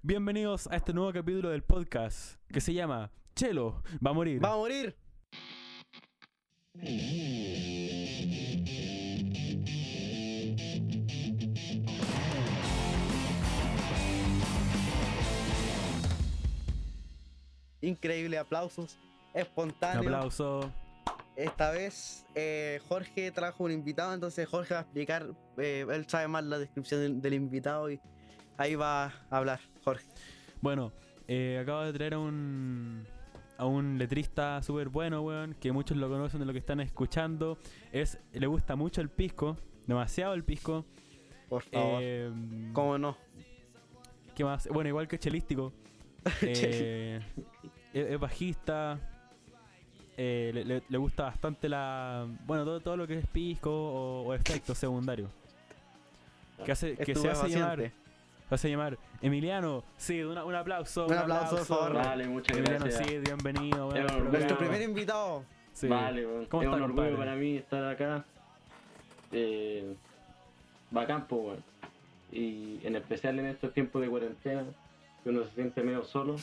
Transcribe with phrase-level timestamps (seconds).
[0.00, 4.42] Bienvenidos a este nuevo capítulo del podcast que se llama Chelo va a morir.
[4.42, 4.96] ¡Va a morir!
[17.82, 18.98] Increíble, aplausos
[19.34, 20.06] Un espontáneos.
[20.06, 20.72] aplauso.
[21.36, 26.28] Esta vez eh, Jorge trajo un invitado, entonces Jorge va a explicar, eh, él sabe
[26.28, 28.00] más la descripción del, del invitado y
[28.56, 30.04] ahí va a hablar Jorge.
[30.60, 30.92] Bueno,
[31.28, 33.04] eh, acabo de traer a un
[33.58, 37.58] a un letrista súper bueno, weón, que muchos lo conocen de lo que están escuchando.
[37.92, 39.56] Es, le gusta mucho el pisco,
[39.86, 40.84] demasiado el pisco.
[41.48, 41.98] Por favor.
[42.02, 42.30] Eh,
[42.72, 43.16] ¿Cómo no?
[44.34, 44.66] ¿Qué más?
[44.68, 45.72] Bueno, igual que Chelístico.
[46.42, 47.20] Eh,
[47.92, 48.98] es, es bajista.
[50.16, 52.26] eh, le, le- le gusta bastante la.
[52.46, 55.30] Bueno, todo, todo lo que es pisco o, o efectos secundarios.
[56.64, 57.92] Que, hace, que se hace llamar.
[58.52, 59.82] Se hace llamar Emiliano.
[59.96, 61.06] Sí, un, un aplauso.
[61.06, 61.94] Un aplauso, por favor.
[61.94, 63.08] Vale, muchas Emiliano, gracias.
[63.08, 63.86] sí, bienvenido.
[63.86, 64.24] orgullo.
[64.24, 65.42] Nuestro primer invitado.
[65.72, 65.88] Sí.
[65.88, 66.44] Vale, weón.
[66.44, 67.16] ¿Cómo es está, un orgullo compadre?
[67.16, 68.26] para mí estar acá.
[69.30, 69.96] Eh,
[70.90, 71.64] bacán, weón.
[72.30, 74.64] Y en especial en estos tiempos de cuarentena,
[75.24, 76.36] que uno se siente medio solo,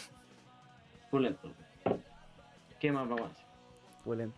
[1.11, 1.51] pulento.
[2.79, 3.45] ¿Qué más vamos a hacer?
[3.99, 4.37] Excelente.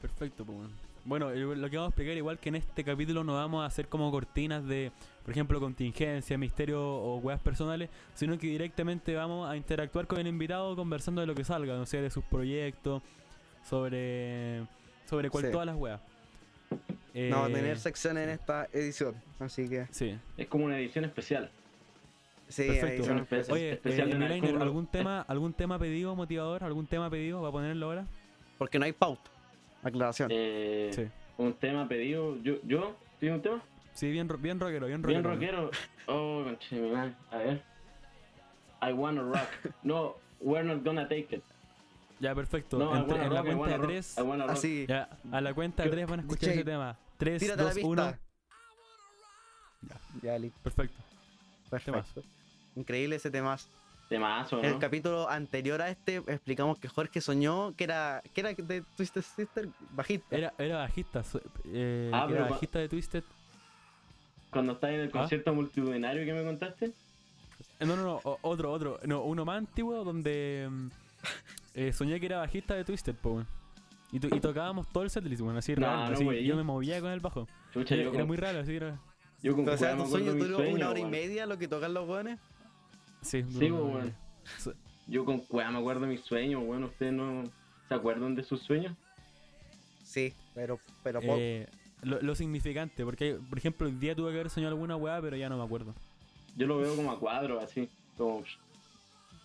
[0.00, 0.74] Perfecto, pues, bueno.
[1.08, 3.66] Bueno, eh, lo que vamos a explicar, igual que en este capítulo, no vamos a
[3.66, 4.92] hacer como cortinas de,
[5.22, 10.26] por ejemplo, contingencia, misterio o weas personales, sino que directamente vamos a interactuar con el
[10.26, 13.02] invitado conversando de lo que salga, no sé, de sus proyectos,
[13.64, 14.66] sobre,
[15.06, 15.50] sobre cual, Sí.
[15.50, 15.98] todas las weas.
[17.14, 20.14] No a Eh, tener sección en esta edición, así que Sí.
[20.36, 21.50] Es como una edición especial.
[22.48, 22.86] sí, Perfecto.
[22.96, 23.56] edición especial.
[23.56, 24.62] Oye, especial eh, Narcuro.
[24.62, 26.64] ¿algún tema, ¿algún tema pedido, motivador?
[26.64, 27.40] ¿Algún tema pedido?
[27.40, 28.06] ¿Va a ponerlo ahora?
[28.58, 29.30] Porque no hay pauta.
[29.82, 30.28] Aclaración.
[30.32, 31.06] Eh, Sí.
[31.38, 32.36] Un tema pedido.
[32.42, 32.56] ¿Yo?
[32.64, 32.96] ¿Yo?
[33.20, 33.62] ¿Pido un tema?
[33.94, 35.64] Sí, bien, ro- bien rockero, bien Bien rockero.
[35.66, 35.70] rockero.
[36.06, 37.14] Oh, conche mi madre.
[37.30, 37.62] A ver.
[38.82, 39.48] I wanna rock.
[39.82, 41.42] No, we're not gonna take it.
[42.20, 42.78] Ya, perfecto.
[42.78, 44.18] No, I en, la rock, cuenta de tres...
[44.48, 44.86] Así.
[44.88, 46.98] Ya, a la cuenta de tres van a escuchar DJ, ese tema.
[47.16, 48.02] 3, Tírate la 2, 1.
[48.02, 48.18] pista.
[50.22, 50.58] Ya, listo.
[50.62, 51.02] Perfecto.
[51.70, 52.22] Perfecto.
[52.74, 53.56] Increíble ese tema.
[54.08, 58.54] Temazo, En el capítulo anterior a este explicamos que Jorge soñó que era que era
[58.54, 60.34] de Twisted Sister bajista.
[60.36, 61.22] Era, era bajista.
[61.24, 63.22] so- eh, Ah, era bajista de Twisted.
[64.50, 65.12] Cuando estás en el ¿Ah?
[65.12, 66.86] concierto multitudinario que me contaste.
[67.80, 68.20] Eh, No, no, no.
[68.42, 68.98] otro, otro.
[69.04, 70.88] No, uno más antiguo donde mm,
[71.74, 73.46] eh, soñé que era bajista de Twisted, po, weón.
[74.10, 76.18] Y, to- y tocábamos todo el setlist, weón, así No, raro.
[76.18, 77.46] no, así, yo me movía con el bajo.
[77.74, 78.98] Chucha, Era, yo era con, muy raro, así era.
[79.42, 81.92] yo con o sea, tu sueño duró sueño, una hora y media lo que tocan
[81.92, 82.38] los weones.
[83.22, 84.76] Sí, Sí, duró- pues.
[85.06, 87.44] Yo con cueva me acuerdo de mis sueños, bueno, ¿ustedes no
[87.88, 88.94] se acuerdan de sus sueños?
[90.04, 91.34] Sí, pero pero poco.
[91.38, 91.66] Eh,
[92.02, 95.36] lo, lo significante, porque por ejemplo, el día tuve que haber soñado alguna weá, pero
[95.36, 95.94] ya no me acuerdo.
[96.56, 98.42] Yo lo veo como a cuadros, así, como...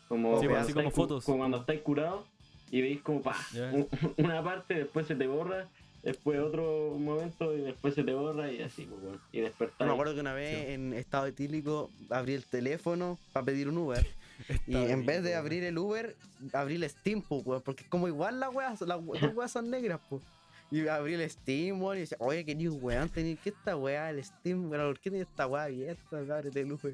[0.07, 1.25] Como, Sí, pues, así como fotos.
[1.25, 2.25] Como cuando estáis curados
[2.69, 3.35] y veis como, pa,
[4.17, 5.67] una parte, después se te borra,
[6.03, 9.22] después otro momento y después se te borra y así, pues, weón.
[9.31, 9.88] Y despertar.
[9.88, 14.06] me acuerdo que una vez en estado etílico abrí el teléfono para pedir un Uber.
[14.68, 16.16] y en vez de abrir el Uber,
[16.52, 20.00] abrí el Steam, pues, weón, porque es como igual las weas, las weas son negras,
[20.09, 20.22] pues.
[20.69, 24.09] Y abrí el Steam, weón, y decía, oye, que ni weón, tenía que esta wea,
[24.09, 26.18] el Steam, weón, ¿por qué tiene esta wea abierta?
[26.18, 26.94] Ábrete el Uber.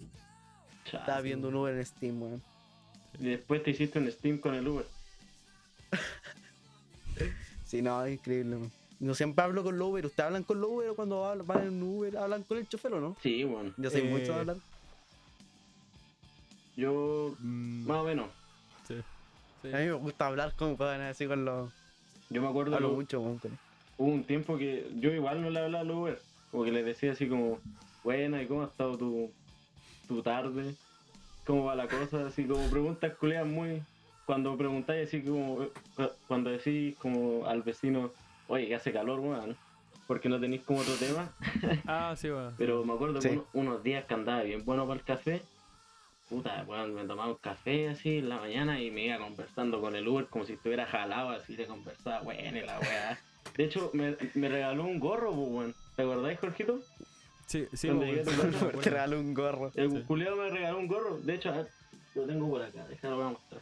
[0.86, 1.02] Chas.
[1.02, 2.44] Estaba viendo un Uber en Steam, weón.
[3.20, 4.86] Y después te hiciste un Steam con el Uber.
[7.66, 8.78] Sí, no, es increíble, weón.
[8.99, 10.05] No siempre hablo con los Uber.
[10.05, 12.93] ¿Ustedes hablan con los Uber o cuando hablan- van en Uber hablan con el chofer
[12.93, 13.15] o no?
[13.21, 13.73] Sí, bueno.
[13.77, 14.57] Yo soy Eh, mucho de hablar.
[16.75, 18.29] Yo, Mm, más o menos.
[18.87, 18.95] sí.
[19.61, 19.67] Sí.
[19.73, 21.71] A mí me gusta hablar con así con los.
[22.29, 23.39] Yo me acuerdo Hablo lo- mucho, con
[23.97, 26.21] hubo un tiempo que yo igual no le hablaba al Uber.
[26.51, 27.59] Como que les decía así como,
[28.03, 29.31] buena, ¿y cómo ha estado tu,
[30.07, 30.75] tu tarde?
[31.45, 32.27] ¿Cómo va la cosa?
[32.27, 33.83] Así como preguntas culeas muy...
[34.25, 35.63] Cuando preguntáis así como...
[35.63, 38.13] eh, cu- Cuando decís como al vecino,
[38.49, 39.55] oye, que hace calor, weón.
[40.07, 41.31] Porque no tenéis como otro tema.
[41.87, 42.53] Ah, sí, weón.
[42.57, 45.41] Pero me acuerdo que uno- unos días que andaba bien bueno para el café.
[46.29, 49.96] Puta, weón, me tomaba un café así en la mañana y me iba conversando con
[49.96, 53.19] el Uber como si estuviera jalado, así se conversaba, weón, y la weá.
[53.57, 55.75] De hecho, me, me regaló un gorro, pues, weón.
[55.95, 56.79] ¿Te acordáis, Jorgito?
[57.47, 58.25] Sí, sí, Cuando weón.
[58.84, 59.72] Te regalo un gorro.
[59.75, 60.05] El Sí.
[60.07, 61.17] me regaló un gorro.
[61.19, 61.67] De hecho, a ver,
[62.16, 63.61] lo tengo por acá, déjalo voy a mostrar.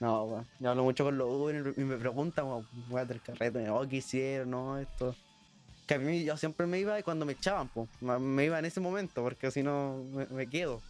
[0.00, 0.46] No, weón.
[0.60, 3.96] Yo hablo mucho con los Uber y me preguntan, weón, weón, del carrete, oh, ¿qué
[3.96, 4.50] hicieron?
[4.50, 5.14] No, esto.
[5.86, 7.88] Que a mí yo siempre me iba y cuando me echaban, pues.
[8.00, 10.80] Me iba en ese momento, porque si no me, me quedo.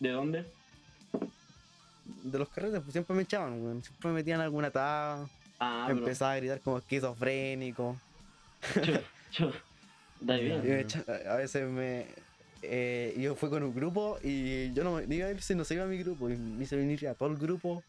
[0.00, 0.46] ¿De dónde?
[2.22, 3.82] De los carretes, pues siempre me echaban, weón.
[3.82, 5.28] Siempre me metían alguna tabla.
[5.60, 7.96] Ah, empezaba a gritar como esquizofrénico.
[8.76, 8.92] Yo,
[9.32, 9.52] yo,
[10.20, 10.86] Da bien.
[11.28, 12.06] a veces me.
[12.62, 15.64] Eh, yo fui con un grupo y yo no me iba a ir si no
[15.64, 16.28] se iba a mi grupo.
[16.30, 17.82] Y me hice venir a todo el grupo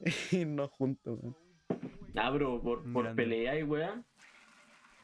[0.32, 1.36] y nos juntos, weón.
[2.16, 4.02] Ah, bro, por, por pelea y weá,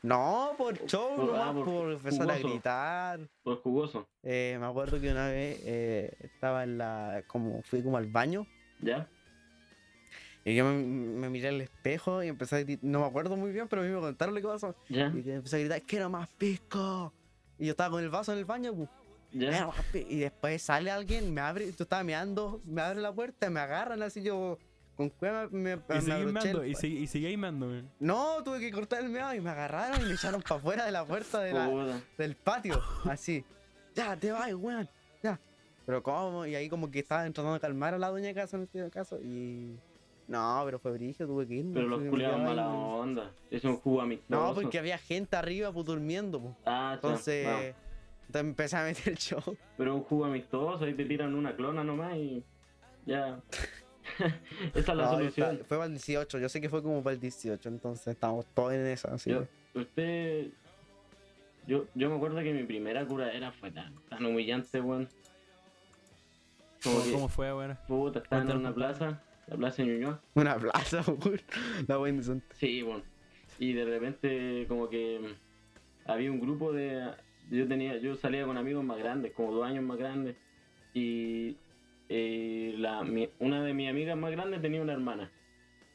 [0.03, 3.21] No, por show, Por- ah, nomás, por por empezar a gritar.
[3.43, 7.23] por jugoso, Eh, me acuerdo que una vez eh, estaba en la.
[7.29, 8.47] como fui como al baño.
[8.81, 9.09] ¿ya?
[10.47, 12.85] Y yo me, me miré al espejo y empecé a gritar.
[12.85, 14.75] No me acuerdo muy bien, pero a mí me contaron lo que pasó.
[14.89, 15.11] ¿Ya?
[15.15, 17.13] Y empecé a gritar, quiero más pisco.
[17.59, 18.89] Y yo estaba con el vaso en el baño, pues.
[19.33, 19.51] ¿Ya?
[19.51, 20.07] "Quiero más pi-".
[20.09, 24.03] Y después sale alguien, me abre, tú estabas meando, me abre la puerta, me agarran
[24.03, 24.59] así yo.
[24.97, 27.83] Con cueva me, me, Y me seguí meando, y, segui- y seguí meando.
[27.99, 30.93] No, tuve que cortar el meado y me agarraron y me echaron para afuera de
[30.93, 33.45] la puerta de la, del patio, así.
[33.97, 34.89] Ya, te vas, weón.
[35.21, 35.41] Ya.
[35.85, 38.57] Pero cómo, y ahí como que estaban tratando de calmar a la doña de casa
[38.57, 39.77] en este caso y.
[40.27, 41.75] No, pero fue brillo, tuve que irme.
[41.75, 43.31] Pero los culiados mala onda.
[43.51, 44.41] Es un jugo amistoso.
[44.41, 46.55] No, porque había gente arriba pues durmiendo, pues.
[46.65, 47.63] Ah, Entonces, vamos.
[48.27, 49.57] entonces empecé a meter el show.
[49.77, 52.43] Pero un jugo amistoso, ahí te tiran una clona nomás y.
[53.07, 53.39] Ya.
[54.75, 55.53] Esa es la No, solución.
[55.53, 58.47] está- fue para el 18, yo sé que fue como para el 18, entonces estamos
[58.55, 59.31] todos en esa, así.
[59.31, 59.45] Yo,
[59.75, 60.49] usted.
[61.67, 65.09] Yo, yo me acuerdo que mi primera curadera fue tan, tan humillante, weón.
[66.83, 67.79] Como ¿Cómo, cómo fue, weón?
[67.89, 70.21] puta, estaba en una plaza, la plaza de Ñuñoa.
[70.35, 71.41] Una plaza, weón.
[71.87, 72.47] La buena decente.
[72.55, 73.03] Sí, bueno.
[73.59, 77.11] Y de repente como que mm, había un grupo de
[77.51, 80.37] yo tenía yo salía con amigos más grandes, como dos años más grandes
[80.95, 81.57] y
[82.09, 85.31] eh, la, mi- una de mis amigas más grandes tenía una hermana.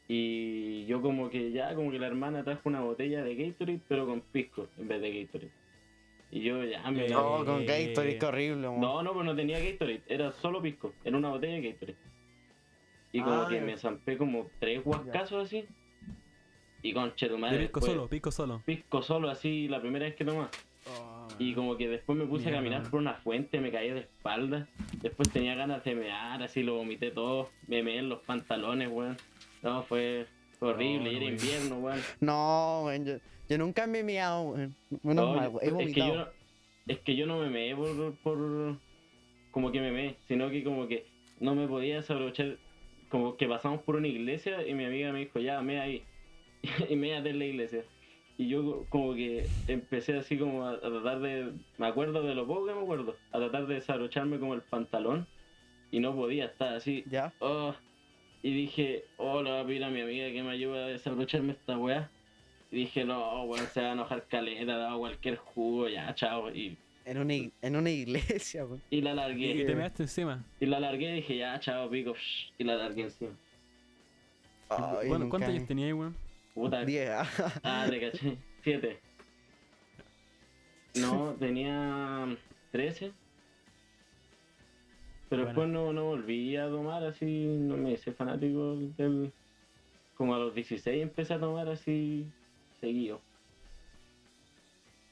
[0.08, 4.08] Y yo como que ya como que la hermana trajo una botella de Gatorade pero
[4.08, 5.52] con pisco en vez de Gatorade.
[6.32, 8.82] Y yo ya me No, con Gatorade, qué horrible, weón.
[8.82, 11.98] no, no, pues no tenía Gatorade, era solo pisco, era una botella de Gatorade.
[13.12, 13.62] Y como Ah, que ya.
[13.62, 15.66] me zampé como tres guascazos así.
[16.82, 17.58] Y conche tu madre.
[17.58, 18.62] De pisco después- solo, pisco solo.
[18.66, 20.46] pisco solo así la primera vez que tomé.
[21.38, 24.68] Y como que después me puse a caminar por una fuente, me caí de espalda.
[25.02, 27.50] Después tenía ganas de mear, así lo vomité todo.
[27.68, 29.18] Me meé en los pantalones, weón.
[29.62, 30.26] No, fue,
[30.58, 32.00] fue horrible, No, y era no, invierno, weón.
[32.22, 33.14] No, weón, yo,
[33.50, 34.76] yo nunca me he meado, weón.
[35.04, 35.62] Menos No, mal, yo- weón.
[35.62, 35.72] He es, que
[36.02, 36.14] vomitado.
[36.14, 36.28] yo, no-
[36.88, 38.78] es que yo no me meé por, por
[39.52, 41.06] como que me meé, sino que como que
[41.40, 42.58] no me podía desabrochar.
[43.10, 46.04] Como que pasamos por una iglesia y mi amiga me dijo, ya, me ahí.
[46.90, 47.84] y me en la iglesia.
[48.38, 51.52] Y yo como que empecé así como a, a tratar de...
[51.78, 53.16] Me acuerdo de lo poco que me acuerdo.
[53.32, 55.28] A tratar de desabrocharme como el pantalón.
[55.92, 57.04] Y no podía estar así.
[57.10, 57.34] Ya.
[57.40, 57.74] Oh,
[58.42, 61.54] y dije, oh, le voy a pedir a mi amiga que me ayude a desabrocharme
[61.54, 62.10] esta weá.
[62.72, 66.50] Y dije, no, weón, se va a enojar caleta, daba cualquier jugo, ya, chao.
[66.52, 68.82] Y, En una, ig- en una iglesia, weón.
[68.90, 69.66] y la Y largué.
[69.66, 70.44] te measte encima.
[70.60, 72.14] Y la largué y dije, ya, chao, pico.
[72.58, 73.32] Y la largué encima.
[74.70, 76.16] Ay, Bueno, ¿Cuántos años tenías, weón?
[76.54, 76.86] Puta.
[76.86, 77.28] Diez, ah.
[77.64, 78.38] Ah, te caché.
[78.64, 79.00] Siete.
[80.96, 82.28] No, tenía
[82.72, 83.12] 13.
[85.30, 85.46] Pero Bueno.
[85.46, 89.32] después no, no volví a tomar así, no me hice fanático del...
[90.16, 92.26] Como a los 16 empecé a tomar así
[92.82, 93.22] seguido.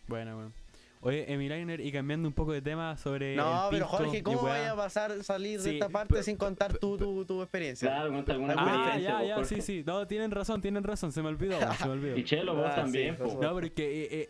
[0.08, 0.54] Bueno, weón.
[1.02, 3.36] Oye, Emiliner, y cambiando un poco de tema sobre.
[3.36, 6.78] No, el pero pisco Jorge, ¿cómo vaya a pasar salir de esta parte sin contar
[6.80, 7.88] tu, tu, tu experiencia?
[7.88, 8.66] Claro, cuenta alguna Ah, Ah,
[8.98, 9.12] experiencia.
[9.12, 9.56] ya, po, ya, Jorge.
[9.56, 9.84] sí, sí.
[9.86, 11.12] No, tienen razón, tienen razón.
[11.12, 12.18] Se me olvidó, se me olvidó.
[12.18, 13.40] Y Chelo, vos Ah, también, sí, po.
[13.42, 14.04] No, pero es que.
[14.04, 14.30] eh, eh,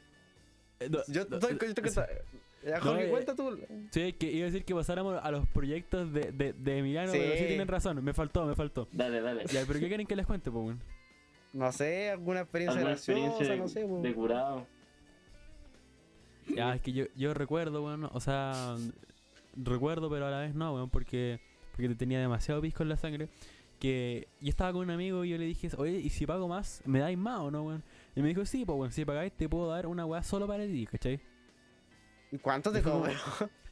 [0.82, 2.02] eh, no, Yo no, estoy, yo estoy sí,
[2.66, 3.58] Ya, Jorge, eh, cuenta tú.
[3.92, 7.18] Sí, que iba a decir que pasáramos a los proyectos de, de, de Emiliano, Sí.
[7.18, 8.04] pero sí tienen razón.
[8.04, 8.90] Me faltó, me faltó.
[8.92, 9.46] Dale, dale.
[9.46, 10.84] Ya, pero ¿qué quieren que les cuente, pues, weón?
[11.54, 13.86] No sé, alguna experiencia ¿Alguna graciosa, experiencia de, no sé.
[13.86, 14.02] po.
[14.02, 14.68] de curado?
[16.56, 18.76] Ya, es que yo, yo recuerdo, weón, o sea,
[19.56, 21.40] recuerdo, pero a la vez no, weón, porque,
[21.72, 23.30] porque tenía demasiado pisco en la sangre.
[23.80, 26.82] Que yo estaba con un amigo y yo le dije, oye, ¿y si pago más,
[26.86, 27.84] me dais más o no, weón?
[28.16, 30.66] Y me dijo, sí, pues, weón, si pagáis te puedo dar una weá solo para
[30.66, 31.20] ti, ¿cachai?
[32.32, 33.12] ¿Y cuánto te cobró?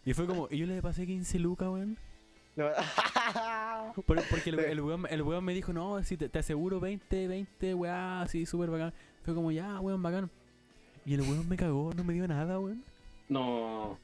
[0.05, 1.97] Y fue como, y yo le pasé 15 lucas, weón.
[2.57, 2.69] No.
[4.05, 7.27] Por- porque el, el, weón, el weón me dijo, no, si te, te aseguro 20,
[7.27, 8.93] 20, weá, así, súper bacán.
[9.23, 10.29] Fue como, ya, weón, bacán.
[11.05, 12.83] Y el weón me cagó, no me dio nada, weón.
[13.29, 13.97] No.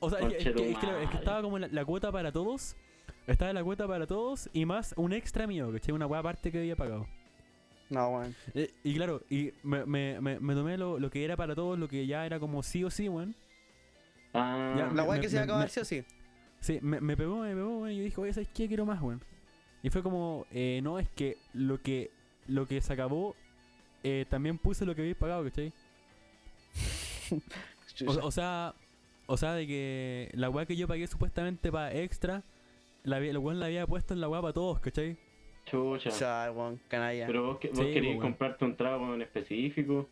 [0.00, 1.18] O sea, es que, es que- es que- es que Conchetumare.
[1.18, 2.76] estaba como la, la cuota para todos.
[3.26, 5.94] Estaba la cuota para todos y más un extra mío, ¿cachai?
[5.94, 7.06] Una weá aparte que había pagado.
[7.90, 8.34] No, weón.
[8.54, 11.78] Eh, y claro, y me, me, me, me tomé lo, lo que era para todos,
[11.78, 13.34] lo que ya era como sí o sí, weón.
[14.32, 16.04] Ah, Ya, La weá que se va a acabar sí o sí.
[16.60, 17.90] Sí, me, me pegó, me pegó, weón.
[17.92, 18.68] Y yo dije, oye, ¿sabes qué?
[18.68, 19.22] Quiero más, weón.
[19.82, 22.10] Y fue como, eh, no, es que lo que,
[22.46, 23.36] lo que se acabó,
[24.02, 25.72] eh, también puse lo que habéis pagado, ¿cachai?
[28.06, 28.74] O, o sea,
[29.26, 32.42] o sea, de que la weá que yo pagué supuestamente para extra,
[33.04, 35.16] la, el weón la había puesto en la weá para todos, ¿cachai?
[35.66, 36.08] chucha.
[36.08, 37.26] O sea, weón, canalla.
[37.26, 38.20] Pero vos, que- vos Sí, querías weón.
[38.20, 40.08] comprarte un trago en específico.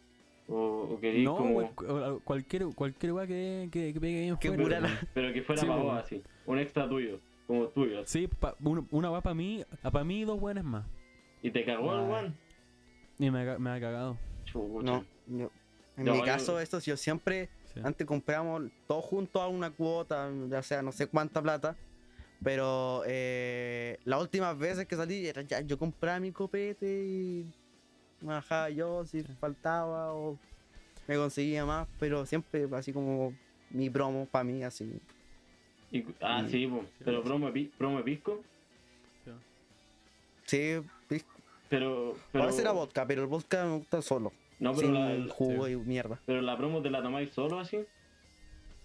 [0.49, 0.55] O,
[0.93, 1.55] o querís No, como.
[1.55, 4.85] cual- cual- cualquier, cualquier weá que, que, que pegue bien Que weón.
[5.13, 6.05] Pero que fuera Sí, para po, vos weón.
[6.05, 6.23] así.
[6.47, 7.19] Un extra tuyo.
[7.47, 8.01] Como tuyo.
[8.03, 8.21] así.
[8.21, 10.87] Sí, pa- un- una weá para mí, para mí y dos buenas más.
[11.43, 12.19] Y te cagó el Ah.
[12.21, 12.33] one.
[13.19, 14.17] Y me, me ha cagado.
[14.45, 15.05] Chucha.
[15.27, 15.51] No,
[15.97, 17.81] en No, mi caso, esto yo siempre, Sí.
[17.85, 21.77] antes compramos todos juntos a una cuota, ya sea no sé cuánta plata.
[22.45, 27.47] Pero eh, las últimas veces que salí, era ya, yo compraba mi copete y
[28.21, 30.37] me bajaba yo si faltaba o
[31.07, 33.33] me conseguía más, pero siempre así como
[33.71, 35.01] mi promo para mí, así.
[35.93, 36.85] Y- ah, sí, po.
[37.05, 38.43] pero promo, de promo pisco.
[40.47, 41.25] Sí, pis-
[41.69, 42.13] Pero.
[42.13, 45.13] a pero veces era vodka, pero el vodka me gusta solo, No, pero sin la,
[45.13, 46.21] el- jugo y mierda.
[46.25, 47.79] pero la promo te la tomáis solo así.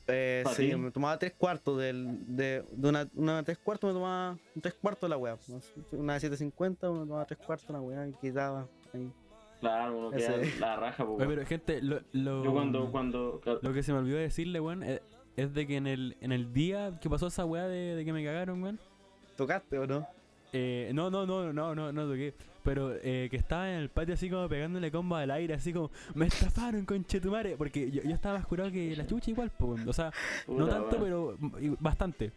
[0.09, 3.93] Eh, ¿Pa' sí, me tomaba tres cuartos del, de, de una, una tres cuartos, me
[3.93, 5.37] tomaba tres cuartos de la weá.
[5.91, 9.11] Una de 750, me tomaba tres cuartos de la weá y quitaba ahí.
[9.59, 11.15] Claro, uno Ese- queda la raja, po.
[11.15, 12.89] Oye, pero gente, lo, lo, Yo cuando.
[12.91, 15.01] cuando lo que se me olvidó decirle, weón, es,
[15.35, 18.13] es de que en el, en el día que pasó esa weá de, de que
[18.13, 18.79] me cagaron, weón.
[19.35, 20.07] ¿Tocaste o no?
[20.53, 22.33] Eh, no, no, no, no, no, no toqué.
[22.67, 25.89] Pero eh, que estaba en el patio así como pegándole combo al aire, así como,
[26.15, 27.55] me estafaron, conchetumare.
[27.55, 29.87] Porque yo, yo estaba más curado que la chucha igual, po, weón.
[29.87, 30.11] O sea,
[30.49, 32.33] no tanto, pero mm, bastante.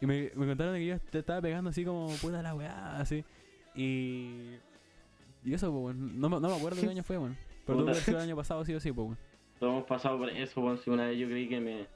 [0.00, 3.24] Y me, me contaron que yo te estaba pegando así como puta la weá, así.
[3.76, 4.56] Y.
[5.44, 5.94] Y eso, pues.
[5.94, 7.36] No, me- no me acuerdo qué año fue, weón.
[7.64, 9.18] Pero tuvo que haber sido el año pasado, sí o sí, pues, weón.
[9.60, 10.78] Todos hemos pasado por eso, weón.
[10.78, 11.86] Si una vez yo creí que me,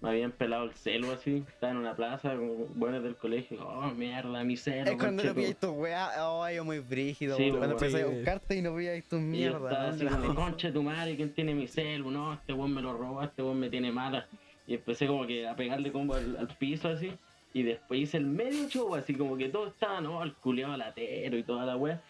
[0.00, 1.42] me habían pelado el celo así.
[1.48, 3.66] Estaba en una plaza con buenos del colegio.
[3.66, 4.90] Oh, mierda, mi celo.
[4.90, 7.36] es cuando no conchetum- pilláis tus weá, oh, yo muy brígido.
[7.36, 7.72] Sí, cuando weón.
[7.84, 9.56] empecé a buscarte y no Y yo mierda.
[9.70, 12.10] estaba así ¿dónde como, concha tu madre, ¿quién tiene mi celu?
[12.10, 14.26] No, este weón me lo robó, este weón me tiene mala.
[14.66, 17.12] Y empecé como que a pegarle como al, al piso así.
[17.54, 21.38] Y después hice el medio show, así como que todos estaban, no, el culiado latero
[21.38, 22.02] y toda la wea.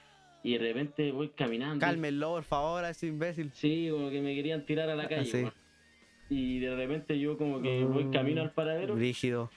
[0.42, 1.84] Y de repente voy caminando.
[1.84, 3.50] Cálmenlo, por favor, a ese imbécil.
[3.52, 5.44] Sí, como que me querían tirar a la calle, sí.
[6.28, 8.12] Y de repente yo como que voy Mm.
[8.12, 9.50] camino al paradero Brígido.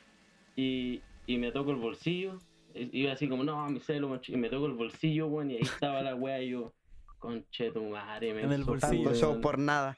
[0.55, 2.37] y, y me toco el bolsillo.
[2.75, 5.61] Iba así como, no, mi celo, conche-", y me toco el bolsillo, weón, y ahí
[5.63, 6.71] estaba la wea y yo,
[7.17, 9.13] conche tu madre, me En el bolsillo.
[9.15, 9.41] Show weón".
[9.41, 9.97] por nada.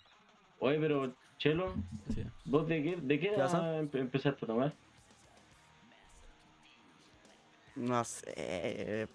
[0.60, 1.74] Oye, pero, Chelo,
[2.14, 2.24] Sí.
[2.46, 4.74] ¿vos de qué, de qué edad empe- empezaste a tomar?
[7.76, 9.08] No sé.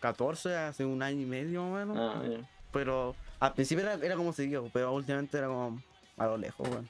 [0.00, 1.98] 14, hace un año y medio más o menos.
[2.16, 2.48] Ah, ya.
[2.72, 5.80] Pero al principio era, era como seguido, pero últimamente era como
[6.22, 6.88] a lo lejos, weón.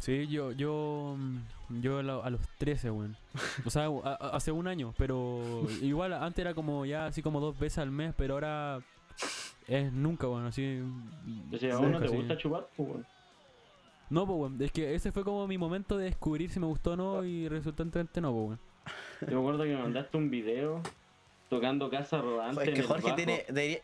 [0.00, 1.16] Sí, yo, yo,
[1.68, 3.16] yo a, lo- a los 13, weón.
[3.64, 7.40] O sea, a- a- hace un año, pero igual antes era como ya así como
[7.40, 8.80] dos veces al mes, pero ahora
[9.68, 10.80] es nunca, weón, así.
[11.52, 12.66] O sea, ¿a vos no te gusta chupar?
[12.76, 13.06] Pues, weón.
[14.08, 16.92] No, pues, weón, es que ese fue como mi momento de descubrir si me gustó
[16.92, 18.60] o no y resultantemente no, pues, weón.
[19.20, 20.80] Yo me acuerdo que me mandaste un video
[21.50, 22.62] tocando casa rodante.
[22.62, 23.44] Es en que Jorge tiene.
[23.48, 23.80] Debería,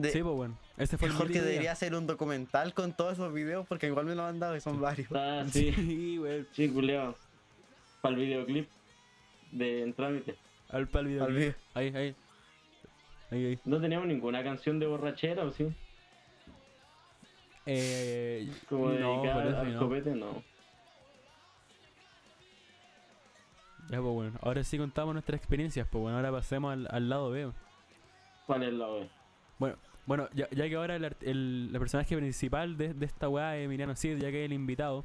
[0.00, 0.58] de- Sí, pues, weón.
[0.76, 1.50] Ese fue el Jorge mítico día.
[1.52, 4.60] debería hacer un documental con todos esos videos porque igual me lo han dado y
[4.60, 5.08] son varios.
[5.12, 5.72] Ah, sí.
[5.72, 6.46] Sí, weón.
[6.52, 7.16] Sí, culiao.
[8.00, 8.68] Para el videoclip
[9.52, 10.36] de En Trámite.
[10.70, 11.24] Al pal video.
[11.24, 11.54] Al video.
[11.74, 12.16] Ahí, ahí.
[13.30, 13.58] Ahí, ahí.
[13.64, 15.68] No teníamos ninguna canción de borrachera, ¿o sí?
[17.66, 19.78] Eh, Como no, dedicada al que no.
[19.78, 20.42] copete, no.
[23.90, 24.38] Ya, pues, bueno.
[24.42, 26.16] Ahora sí contamos nuestras experiencias, pues, bueno.
[26.16, 27.50] Ahora pasemos al, al lado B.
[28.46, 29.08] ¿Cuál es la wea?
[29.58, 33.56] Bueno, bueno ya, ya que ahora el, el, el personaje principal de, de esta weá
[33.56, 35.04] es Emiliano Cid, ya que es el invitado.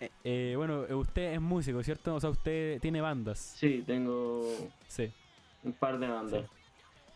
[0.00, 0.10] Eh.
[0.24, 2.14] eh, bueno, eh, usted es músico, ¿cierto?
[2.16, 3.38] O sea, usted tiene bandas.
[3.38, 4.42] Sí, tengo
[4.88, 5.12] Sí.
[5.62, 6.44] un par de bandas.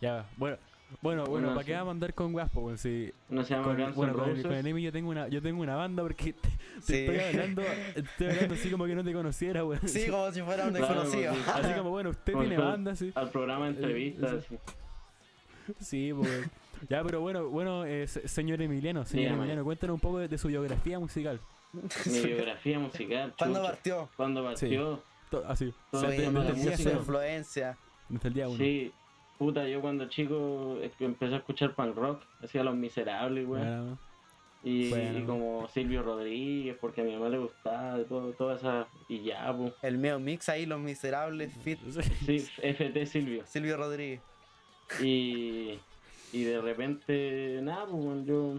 [0.01, 0.57] Ya, bueno.
[1.03, 2.79] Bueno, bueno, ¿para qué vamos a andar con pues, weón?
[2.79, 4.61] Si Una se llama con, bueno, con el, con Roses.
[4.61, 6.95] el Emi yo tengo una, yo tengo una banda porque te, te Sí.
[6.95, 7.63] estoy hablando,
[7.97, 9.89] estoy hablando así como que no te conociera, weón.
[9.89, 11.33] Sí, como si fuera un desconocido.
[11.53, 13.11] Así como, bueno, usted Como tiene banda, sí.
[13.17, 14.45] Al programa de entrevistas.
[14.49, 14.59] Sí.
[15.81, 16.49] Sí, pues.
[16.89, 19.39] Ya, pero bueno, bueno, eh, se- señor Emiliano, señor Dígame.
[19.39, 21.41] Emiliano, cuéntanos un poco de, de su biografía musical.
[21.73, 23.35] Mi biografía musical.
[23.37, 23.73] ¿Cuándo chucha.
[23.73, 24.09] partió?
[24.17, 25.03] ¿Cuándo partió?
[25.31, 26.99] To- así, Todo Su, el tema de la influencia, su música.
[27.01, 27.79] influencia.
[28.09, 28.59] desde el día uno.
[28.59, 28.93] Sí.
[29.39, 33.65] Puta, yo cuando chico que empecé a escuchar punk rock, hacía Los Miserables, weón.
[33.67, 33.99] Bueno,
[34.63, 35.19] Y, Bueno.
[35.19, 38.89] y como Silvio Rodríguez, porque a mi mamá le gustaba, todo, toda esa.
[39.09, 39.75] Y ya, pues.
[39.83, 41.79] El mío mix ahí, Los Miserables, Fit,
[42.25, 43.45] Sí, FT Silvio.
[43.47, 44.21] Silvio Rodríguez.
[45.03, 45.79] Y,
[46.33, 48.55] y de repente, nada, pues yo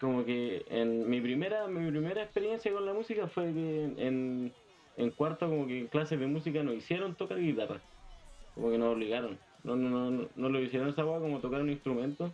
[0.00, 4.52] como que en mi primera, mi primera experiencia con la música fue que en,
[4.96, 7.80] en cuarto como que en clases de música nos hicieron tocar guitarra.
[8.54, 9.38] Como que nos obligaron.
[9.62, 12.32] No, no, no, no, lo hicieron esa como tocar un instrumento.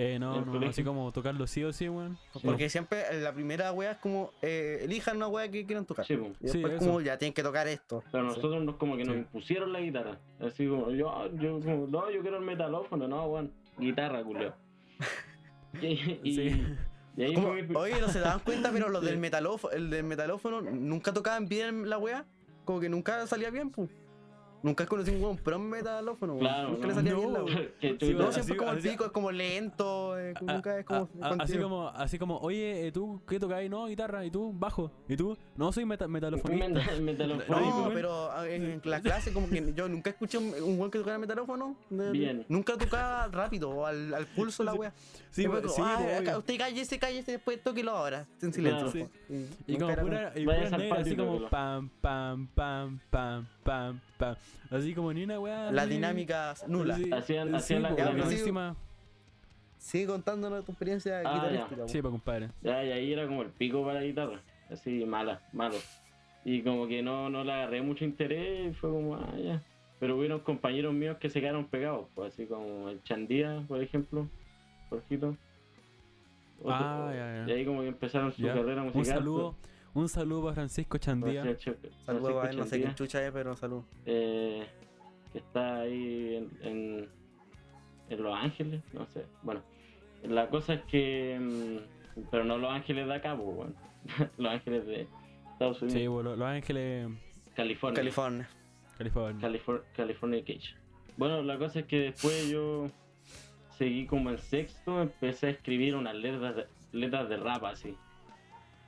[0.00, 2.16] Eh, no, no, así como tocarlo sí o sí, weón.
[2.44, 6.06] Porque siempre la primera wea es como, eh, elijan una wea que quieran tocar.
[6.06, 6.30] Sí, pues.
[6.40, 8.04] Y Sí, después como ya tienen que tocar esto.
[8.12, 9.20] Pero nosotros nos como que nos Sí.
[9.22, 10.16] impusieron la guitarra.
[10.40, 13.52] Así como, yo, yo como, no, yo quiero el metalófono, no, weón.
[13.76, 14.54] guitarra, culeo.
[15.82, 15.86] Y,
[16.22, 16.64] y- Sí.
[17.16, 19.90] y ahí Como- fue mi- Oye, no se daban cuenta, pero los del metalófono, el
[19.90, 22.24] del metalófono nunca tocaban bien la weá.
[22.64, 23.88] Como que nunca salía bien, pu.
[24.62, 26.40] Nunca conocí un weón pro metalófono, weón.
[26.46, 27.40] Claro, Nunca no, le salía no, bien la
[27.80, 28.14] que Sí.
[28.14, 31.08] No, siempre así- como el pico, es como lento, eh, A- nunca es como.
[31.20, 33.70] a- a- así como, así como, oye, eh, ¿tú qué tocáis?
[33.70, 34.52] No, guitarra, ¿y tú?
[34.54, 35.36] Bajo, ¿y tú?
[35.56, 36.68] No, soy meta metalofonista.
[37.48, 37.94] No, weón.
[37.94, 41.18] pero ah, en la clase como que yo nunca escuché un, un weón que tocara
[41.18, 41.76] metalófono.
[41.90, 42.44] Bien.
[42.48, 44.92] Nunca tocaba rápido, o al, al pulso la wea.
[45.30, 46.38] Sí, Siempre pues, como, sí, "Ah, pues, obvio.
[46.38, 48.26] usted cállese, cállese, después tóquelo ahora.
[48.42, 48.90] En silencio.
[48.90, 49.08] Claro.
[49.28, 54.34] Sí, Y como pura, y al negras, así como pam, pam, pam, pam, pam, pam.
[54.70, 55.70] Así como ni una weá.
[55.70, 56.96] La así- dinámica nula.
[56.96, 58.74] Sí, Hacían- hacían la- pues, encima.
[59.76, 61.88] Sigue contándonos tu experiencia Ah, guitarrística.
[61.88, 62.48] Sí, pues compadre.
[62.62, 64.40] Ya, y ahí era como el pico para la guitarra.
[64.70, 65.76] Así, mala, malo.
[66.44, 69.62] Y como que no, no le agarré mucho interés y fue como, ah, ya.
[70.00, 74.28] Pero hubieron compañeros míos que se quedaron pegados, pues así como el Chandía, por ejemplo,
[74.90, 75.36] Jorgito.
[76.60, 77.52] Otro- Ah, ya, ya.
[77.52, 78.54] Y ahí como que empezaron su Ya.
[78.54, 78.98] carrera musical.
[79.00, 79.54] Un saludo,
[79.94, 81.42] un saludo para Francisco Chandía.
[81.42, 83.82] Francisco- Saludos a él, no sé quién chucha es, pero salud.
[84.06, 84.66] eh,
[85.32, 87.08] que está ahí en, en,
[88.10, 89.26] en Los Ángeles, no sé.
[89.42, 89.62] Bueno,
[90.22, 91.38] la cosa es que.
[91.40, 93.74] mm, Pero no Los Ángeles de acá, pues, bueno.
[94.38, 95.06] Los Ángeles de
[95.52, 96.00] Estados Unidos.
[96.00, 97.08] Sí, pues, Los Ángeles,
[97.54, 97.96] California.
[97.96, 98.48] California.
[98.96, 99.48] California.
[99.48, 100.74] Califor- California Cage.
[101.16, 102.86] Bueno, la cosa es que después yo
[103.76, 107.94] seguí como en sexto, empecé a escribir unas letras de, letras de rap así.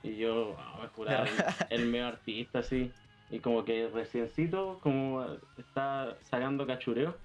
[0.03, 1.31] Y yo me juraba el,
[1.81, 2.91] el medio artista así.
[3.29, 5.25] Y como que reciencito, como
[5.57, 7.15] está sacando cachureo.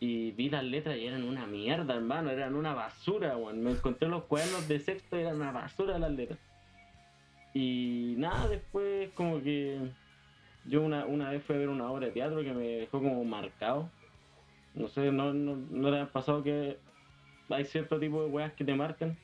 [0.00, 3.62] Y vi las letras y eran una mierda, hermano, eran una basura, weón.
[3.62, 6.38] Me encontré los cuadernos de sexto y eran una basura las letras.
[7.54, 9.78] Y nada, después como que
[10.64, 13.24] yo una, una vez fui a ver una obra de teatro que me dejó como
[13.24, 13.88] marcado.
[14.74, 16.78] No sé, no, no, no te ha pasado que
[17.48, 19.16] hay cierto tipo de weas que te marcan.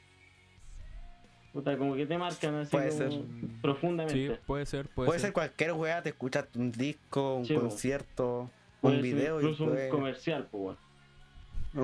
[1.52, 3.12] Puta, como que te marcan así Puede como ser.
[3.12, 4.38] Sí, profundamente.
[4.46, 5.28] puede ser, puede, Puede ser.
[5.28, 9.44] ser cualquier weá, te escuchas un disco, un Sí, concierto, Puede un ser video y
[9.44, 10.78] incluso puede- un comercial, pues weón.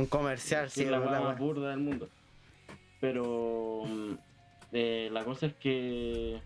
[0.01, 2.09] un comercial, sí, es la más burda del mundo.
[3.01, 4.12] Pero mm,
[4.73, 6.40] eh, la cosa es que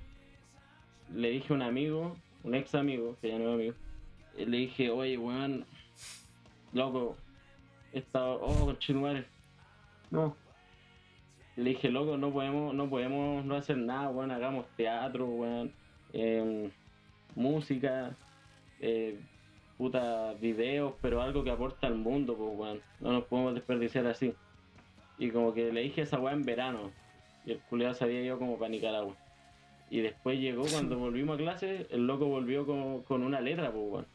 [1.15, 3.75] le dije a un amigo, un ex amigo, que ya no es amigo,
[4.39, 5.67] eh, le dije, oye, weón,
[6.73, 7.17] loco,
[7.93, 9.27] esta, oh, conchetumare,
[10.11, 10.37] no.
[11.61, 15.71] Le dije, loco, no podemos, no podemos no hacer nada, weón, hagamos teatro, weón,
[16.15, 16.71] em,
[17.35, 18.17] música,
[18.81, 19.19] eh,
[19.77, 22.81] puta videos, pero algo que aporta al mundo, pues weón.
[23.01, 24.33] No nos podemos desperdiciar así.
[25.19, 26.93] Y como que le dije esa weá en verano.
[27.45, 29.15] Y el culiado se había ido como para Nicaragua.
[29.91, 33.85] Y después llegó cuando volvimos a clase, el loco volvió con, con una letra, pues
[33.85, 34.07] weón.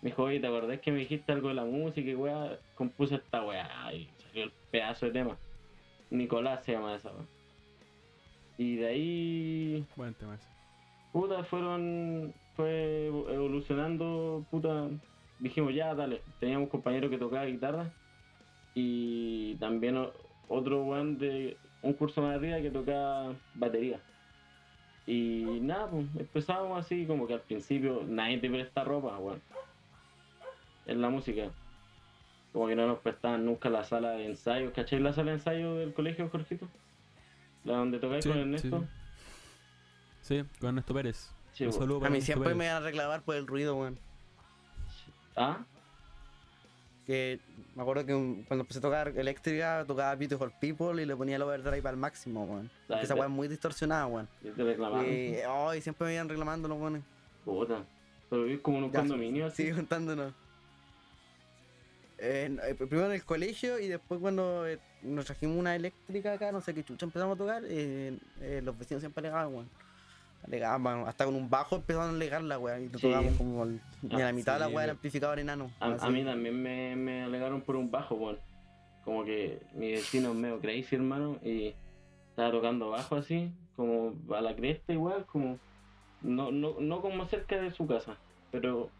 [0.00, 2.58] Me dijo, oye, ¿te acordás que me dijiste algo de la música y weá?
[2.74, 5.38] Compuse esta weá y salió el pedazo de tema.
[6.12, 7.10] Nicolás se llama esa.
[8.58, 10.46] Y de ahí Buen tema ese.
[11.10, 14.88] puta, fueron, fue evolucionando, puta,
[15.38, 17.90] dijimos ya, dale, teníamos compañeros que tocaba guitarra
[18.74, 20.06] y también
[20.48, 23.98] otro weón de un curso más arriba que tocaba batería.
[25.06, 29.40] Y nada, pues empezábamos así, como que al principio nadie te presta ropa, weón.
[30.86, 31.50] En la música.
[32.52, 34.72] Como que no nos prestaban nunca la sala de ensayo.
[34.72, 36.68] ¿Cacháis la sala de ensayo del colegio, Jorgito?
[37.64, 38.80] La donde tocáis Sí, con Ernesto.
[40.20, 41.30] Sí, sí, con Ernesto Pérez.
[41.54, 42.58] Sí, un A mí Ernesto siempre Pérez.
[42.58, 43.98] me van a reclamar por el ruido, weón.
[45.36, 45.64] ¿Ah?
[47.06, 47.40] Que
[47.74, 51.36] me acuerdo que un- cuando empecé a tocar eléctrica, tocaba Beautiful People y le ponía
[51.36, 52.70] el overdrive al máximo, weón.
[53.00, 54.28] Esa weá es muy distorsionada, weón.
[54.42, 55.06] Y te reclamaron.
[55.10, 57.02] Y ay, siempre me iban reclamando los weones.
[57.44, 57.82] Puta.
[58.30, 59.56] Pero vivís como en un Ya, condominio así.
[59.64, 60.32] Sigue contándonos.
[62.24, 66.52] Eh, eh, primero en el colegio y después cuando eh, nos trajimos una eléctrica acá,
[66.52, 68.16] no sé qué chucha empezamos a tocar, eh,
[68.62, 69.68] los vecinos siempre alegaban, weón.
[70.46, 73.08] Alegaban, hasta con un bajo empezaron a alegar la weá y lo Sí.
[73.08, 74.90] tocábamos como el- la Ah, mitad de la weá weón.
[74.90, 75.70] amplificador enano.
[75.80, 78.38] A, mí también me, me alegaron por un bajo, weón.
[79.04, 81.74] Como que mi vecino es medio crazy, hermano, y
[82.30, 85.58] estaba tocando bajo así, como a la cresta igual, como...
[86.22, 88.16] No, no, no como cerca de su casa,
[88.52, 88.90] pero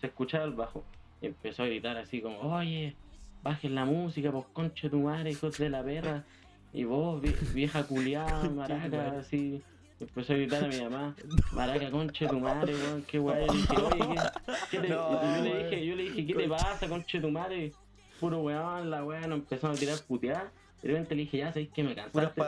[0.00, 0.82] se escuchaba el bajo.
[1.20, 2.94] Y empezó a gritar así como, oye,
[3.42, 6.24] bajen la música, pues conche tu madre, hijos de la perra.
[6.72, 9.62] Y vos, vie- vieja culiada, maraca, así.
[9.98, 11.14] Empezó a gritar a mi mamá,
[11.52, 13.44] maraca, conche tu madre, weón, qué guay.
[13.52, 16.34] Y dije, oye, ¿qué, qué te-" No, y yo le dije, yo le dije, ¿qué
[16.34, 17.72] te pasa, conche tu madre?
[18.18, 20.44] Puro weón, la weá nos empezaron a tirar puteadas.
[20.82, 22.40] Y de repente le dije, ya sabéis que me Puras cansaste.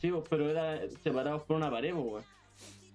[0.00, 2.24] Sí, pues, pero era separados por una pared, pues, weón.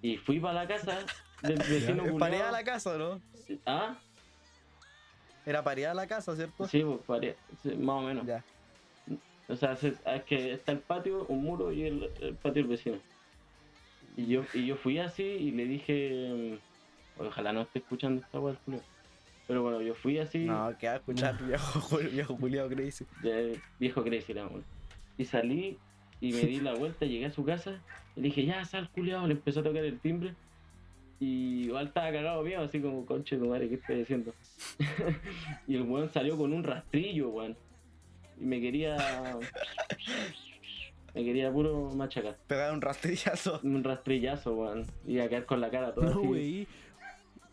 [0.04, 1.00] Y fui para la casa
[1.42, 2.18] del vecino culiao.
[2.20, 3.20] pareada la casa, ¿no?
[3.66, 3.98] Ah,
[5.48, 6.68] Era pareada la casa, ¿cierto?
[6.68, 8.26] sí, pues, pared, sí, más o menos.
[8.28, 8.44] Ya.
[9.48, 12.68] O sea, se- es que está el patio, un muro y el, el patio del
[12.72, 12.98] vecino.
[14.18, 16.58] Y yo, y yo fui así y le dije,
[17.20, 18.82] mm, ojalá no esté escuchando esta weá, Julio.
[19.48, 23.06] Pero bueno, yo fui así, No, que va a escuchar viejo, viejo Juliado crazy.
[23.24, 24.64] de viejo crazy la weá.
[25.18, 25.78] Y salí
[26.20, 27.80] y me di la vuelta, llegué a su casa
[28.18, 29.26] y le dije, ya sal, culiao.
[29.28, 30.34] Le empezó a tocar el timbre.
[31.20, 34.34] Y igual estaba cagado miedo, así como, conche tu madre, ¿qué estoy diciendo?
[35.68, 37.56] y el weón salió con un rastrillo, weón.
[38.40, 38.96] Y me quería.
[41.16, 42.38] Me quería puro machacar.
[42.46, 43.60] Pegar un rastrillazo.
[43.64, 44.86] Un rastrillazo, weón.
[45.08, 46.28] Y a quedar con la cara toda No, así.
[46.28, 46.68] wey.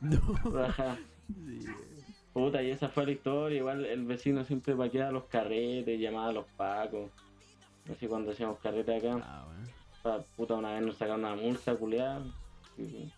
[0.03, 0.21] No.
[0.53, 0.99] rajada.
[2.35, 3.59] Puta, y esa fue la historia.
[3.59, 7.11] Igual el vecino siempre paqueaba los carretes, llamaba a los pacos.
[7.91, 9.21] Así cuando hacíamos carretes acá.
[9.25, 9.47] Ah.
[10.03, 12.23] Pa- puta, una vez nos sacaron una multa, culiada.
[12.77, 13.11] y-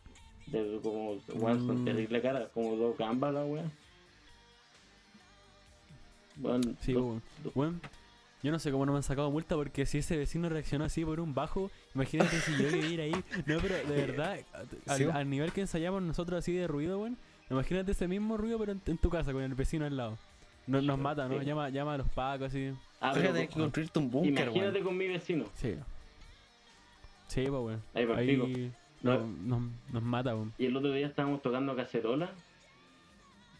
[0.47, 1.85] De como, weón, con Mm.
[1.85, 3.71] terrible cara, como dos gambas la weón.
[6.41, 7.23] Weón, Sí, dos- weón.
[7.55, 7.81] Weón,
[8.43, 11.05] Yo no sé cómo no me han sacado multa porque si ese vecino reaccionó así
[11.05, 13.11] por un bajo, imagínate si yo que ir ahí.
[13.45, 14.39] No, pero de verdad,
[14.87, 15.05] al, Sí.
[15.05, 17.17] al nivel que ensayamos nosotros así de ruido, weón,
[17.51, 20.19] imagínate ese mismo ruido pero en, en tu casa con el vecino al lado.
[20.69, 21.41] Nos, nos mata, ¿no?
[21.41, 21.47] Sí.
[21.47, 22.73] Llama, llama a los pacos así.
[23.01, 24.85] Ah, a pero tener que con- construirte un búnker, imagínate weón.
[24.85, 25.45] con mi vecino.
[25.57, 25.75] Sí.
[27.29, 27.83] Sí, pues, weón.
[27.95, 28.05] Ahí.
[28.17, 29.19] Ahí No.
[29.19, 30.53] nos, nos, mata, weón.
[30.59, 32.31] Y el otro día estábamos tocando cacerola.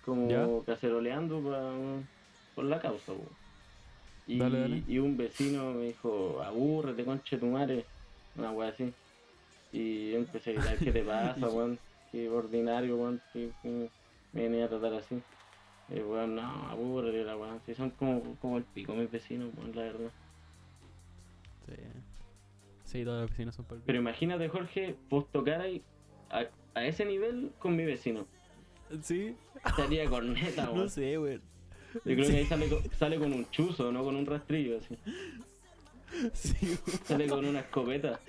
[0.05, 0.47] Como ¿Ya?
[0.65, 2.03] caceroleando pa-
[2.55, 3.29] por la causa, weón.
[4.29, 4.83] Y, Dale, dale.
[4.89, 7.85] y un vecino me dijo, abúrrete, conche tu madre.
[8.37, 8.93] Una wea así.
[9.73, 11.79] Y yo empecé a gritar, ¿qué te pasa, weón?
[12.11, 13.21] Qué ordinario, weón.
[13.33, 13.89] Que, que
[14.33, 15.21] me venía a tratar así.
[15.91, 17.61] Y weón, no, abúrrete la weón.
[17.67, 20.11] Si son como, como el pico mis vecinos, weón, la verdad.
[21.67, 21.75] Sí.
[22.97, 25.83] Sí, todos los vecinos son por Pero imagínate, Jorge, vos tocar ahí
[26.31, 28.27] a, a ese nivel con mi vecino.
[29.03, 30.79] Sí, Estaría corneta, weón.
[30.85, 31.43] no sé, weón.
[31.95, 32.33] Yo creo Sí.
[32.33, 34.97] que ahí sale con, sale con un chuzo, no con un rastrillo, así.
[36.33, 37.01] Sí, weón.
[37.05, 38.21] Sale con una escopeta.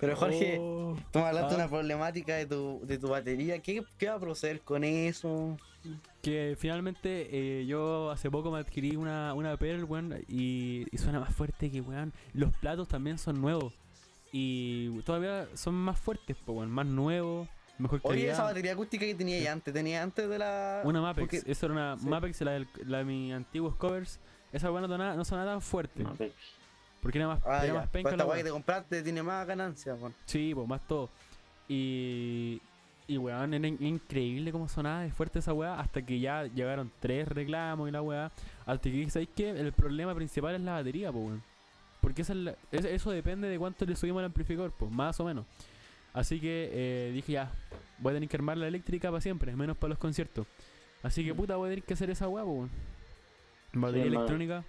[0.00, 0.96] Pero Jorge, Oh.
[1.12, 1.64] tú me hablaste de Ah.
[1.64, 3.60] una problemática de tu, de tu batería.
[3.60, 5.56] ¿Qué, ¿Qué va a proceder con eso?
[6.22, 11.18] Que finalmente eh, yo hace poco me adquirí una, una Pearl, weón, y, y suena
[11.18, 12.12] más fuerte que, weón.
[12.32, 13.74] Los platos también son nuevos.
[14.30, 18.34] Y todavía son más fuertes, pues, weón, más nuevos, mejor Oye, calidad.
[18.34, 20.80] esa batería acústica que tenía ya antes, tenía antes de la.
[20.84, 22.06] Una Mapex, porque- eso era una sí.
[22.08, 24.20] Mapex, la, del- la de mis antiguos covers.
[24.52, 26.32] Esa weón no sonaba, no sonaba tan fuerte, pe-
[27.02, 28.42] porque era más, Ah, era más Pero penca esta la guay weá.
[28.44, 30.14] que te compraste tiene más ganancias, weón.
[30.26, 31.10] Sí, pues más todo.
[31.68, 32.60] Y,
[33.12, 35.78] y weón, era in- increíble cómo sonaba de fuerte esa weá.
[35.80, 38.30] Hasta que ya llegaron tres reclamos y la weá.
[38.66, 39.50] Hasta que, ¿sabéis qué?
[39.50, 41.42] El problema principal es la batería, pues weón.
[42.00, 45.18] Porque esa es la- es- eso depende de cuánto le subimos al amplificador, pues, más
[45.20, 45.44] o menos.
[46.14, 47.50] Así que eh, dije ya,
[47.98, 50.46] voy a tener que armar la eléctrica para siempre, menos para los conciertos.
[51.02, 52.70] Así que puta, voy a tener que hacer esa weá, pues weón.
[53.74, 54.64] Batería electrónica.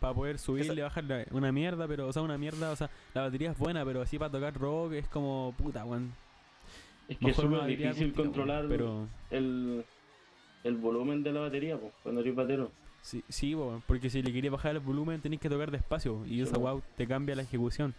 [0.00, 3.52] Para poder subirle, bajarle una mierda, pero, o sea, una mierda, o sea, la batería
[3.52, 6.12] es buena, pero así para tocar rock es como puta, weón.
[7.08, 9.84] Es que es súper difícil acústica, controlar pero el,
[10.64, 12.70] el volumen de la batería, pues, cuando eres batero.
[13.02, 16.40] sí, sí, porque si le querías bajar el volumen tenés que tocar despacio y Sí,
[16.42, 17.94] esa weá te cambia la ejecución.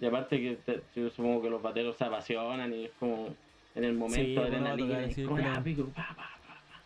[0.00, 3.28] Y aparte que te- yo supongo que los bateros se apasionan y es como
[3.74, 5.54] en el momento Sí, de adrenalina, es como, claro.
[5.56, 6.82] "Ah, pico, pa, pa, pa, pa".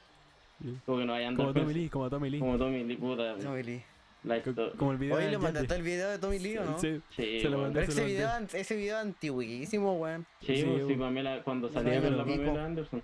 [0.63, 0.77] Sí.
[0.87, 2.39] Como que no vayan a andar Como Tommy Lee, como Tommy Lee.
[2.39, 3.37] Como Tommy Lee, puta.
[3.39, 3.83] Tommy Lee.
[4.27, 4.43] La
[4.77, 6.79] Como el video de le mandaste el video de Tommy Lee, ¿o no?
[6.79, 7.81] Sí, Sí, se lo mandé.
[7.81, 10.27] Pero se ese lo video, ese video antiguísimo, weón.
[10.41, 10.95] Sí, Sí, pues, sí.
[10.97, 12.65] Pamela, cuando salía con la Pamela.
[12.65, 13.03] Anderson.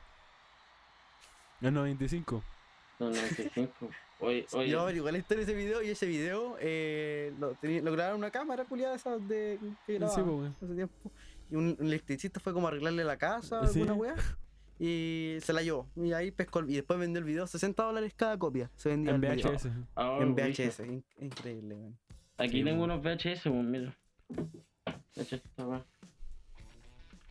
[1.60, 2.42] El 95.
[2.98, 3.72] No, 95.
[4.20, 7.82] Oye, oye, Yo averigué la historia de ese video y ese video eh, lo, tenía-
[7.82, 10.56] lo grabaron una cámara culiada esa de que grababa Sí, pues, weón.
[10.62, 11.10] hace tiempo.
[11.50, 13.80] Y un, un electricista fue como a arreglarle la casa, Sí.
[13.80, 14.14] alguna weá.
[14.84, 15.86] Y se la llevó.
[15.94, 18.68] Y ahí pescó el- y después vendió el video, 60 dólares cada copia.
[18.74, 19.52] Se vendía En el video.
[19.52, 19.68] VHS.
[19.94, 20.34] ahora, En.
[20.34, 20.80] VHS.
[20.84, 21.96] in- increíble, weón.
[22.36, 23.94] Aquí Sí, tengo unos VHS, weón, mira.
[25.14, 25.84] Esta weá.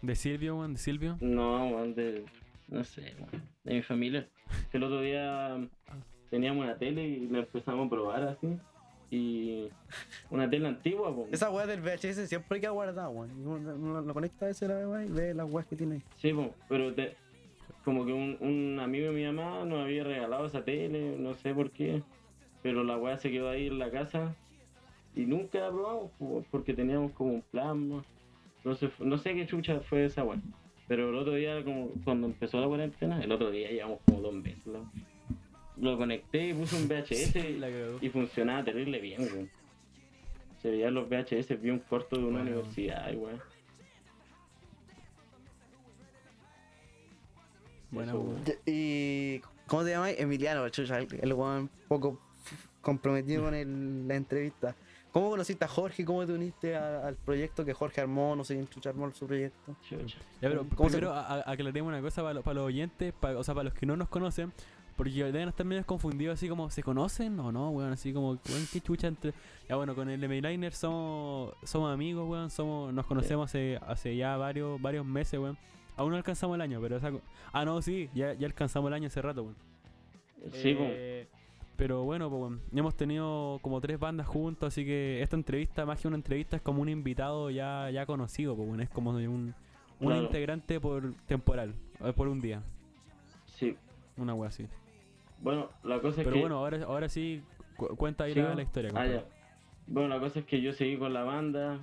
[0.01, 1.17] De Silvio, weón, de Silvio.
[1.19, 2.23] No, weón, de.
[2.69, 3.43] No sé, weón.
[3.65, 4.27] De mi familia.
[4.71, 5.57] Que el otro día
[6.29, 8.47] teníamos una tele y la empezamos a probar así.
[9.09, 9.67] Y.
[10.29, 11.27] Una tele antigua, po.
[11.33, 13.45] Esa weá del VHS siempre queda guardada, weón.
[13.45, 16.03] Uno, lo conecta a ese la weá y ve las weas que tiene ahí.
[16.15, 17.17] Sí, po, pero te-
[17.83, 21.53] como que un, un amigo de mi mamá nos había regalado esa tele, no sé
[21.53, 22.01] por qué.
[22.61, 24.35] Pero la weá se quedó ahí en la casa
[25.15, 28.03] y nunca la probamos po, porque teníamos como un plasma.
[28.63, 30.39] No sé, no sé qué chucha fue esa weá.
[30.87, 34.33] Pero el otro día, como cuando empezó la cuarentena, el otro día llevamos como dos
[34.33, 34.67] meses.
[35.77, 37.35] Lo conecté y puse un VHS
[38.03, 39.49] y funcionaba terrible bien, weón.
[40.61, 42.51] Se veían los VHS, vi un corto de una Bueno.
[42.57, 43.39] universidad, y weón.
[47.91, 48.43] Weón.
[48.65, 49.41] Y.
[49.67, 50.13] ¿Cómo te llamas?
[50.17, 52.19] Emiliano, chucha, el, weón poco
[52.81, 54.75] comprometido con el- la entrevista.
[55.13, 56.05] ¿Cómo conociste a Jorge?
[56.05, 58.35] ¿Cómo te uniste a- al proyecto que Jorge armó?
[58.35, 59.75] No sé quién chucha armó su proyecto.
[59.89, 59.97] Ya,
[60.41, 63.37] pero ¿Cómo se- primero a- a- aclaremos una cosa para, los- para los oyentes, para,
[63.37, 64.51] o sea, para los que no nos conocen,
[64.95, 67.91] porque deben estar medio confundidos así como, ¿se conocen o no, weón?
[67.93, 69.33] Así como, weón, qué chucha entre...
[69.69, 74.37] Ya bueno, con el M-Liner somos, somos amigos, weón, somos, nos conocemos hace, hace ya
[74.37, 75.57] varios, varios meses, weón.
[76.01, 77.11] Aún no alcanzamos el año, pero esa...
[77.53, 79.55] Ah, no, sí, ya, ya alcanzamos el año hace rato, weón.
[80.51, 80.75] Sí.
[80.79, 81.27] Eh,
[81.77, 85.99] Pero bueno, pues bueno, hemos tenido como tres bandas juntos, así que esta entrevista, más
[86.01, 89.17] que una entrevista, es como un invitado ya, ya conocido, pues bueno, es como un,
[89.25, 89.55] un
[89.99, 90.21] Claro.
[90.23, 92.61] integrante por temporal, eh, por un día,
[93.45, 93.75] Sí.
[94.17, 94.67] una wea así.
[95.41, 96.39] Bueno, la cosa es Pero que.
[96.41, 97.41] bueno, ahora, ahora sí,
[97.77, 98.91] cu- cuenta ahí la, la historia.
[98.95, 99.23] Ah, ya.
[99.87, 101.79] Bueno, la cosa es que yo seguí con la banda.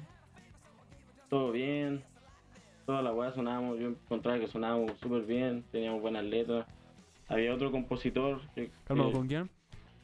[1.28, 2.02] Todo bien.
[2.88, 3.78] Toda la weá sonábamos.
[3.78, 5.62] Yo encontraba que sonábamos súper bien.
[5.70, 6.66] Teníamos buenas letras.
[7.28, 8.40] Había otro compositor.
[8.54, 9.50] Que, Calma, ¿con quién?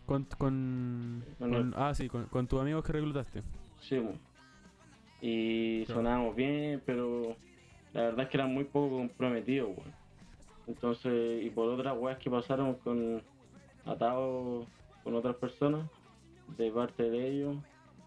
[0.05, 1.25] Con,
[1.79, 3.43] ah, sí, con, con tus amigos que reclutaste.
[3.81, 4.03] Sí.
[5.23, 6.01] Y Claro.
[6.03, 7.35] sonábamos bien, pero
[7.95, 9.95] la verdad es que eran muy poco comprometidos, weón.
[10.67, 13.23] Entonces, y por otras weas que pasaron con
[13.87, 14.67] atados
[15.03, 15.89] con otras personas,
[16.59, 17.57] de parte de ellos,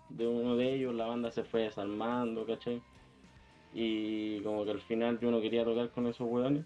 [0.09, 2.79] de uno de ellos, la banda se fue desarmando, ¿cachai?
[3.73, 6.65] Y como que al final yo no quería tocar con esos weones,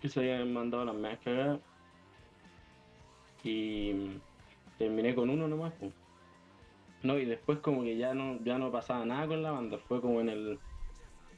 [0.00, 1.60] que se habían mandado las más cagadas.
[3.42, 3.92] Y
[4.78, 5.72] terminé con uno nomás.
[7.02, 10.00] No, y después como que ya no, ya no pasaba nada con la banda, fue
[10.00, 10.58] como en el.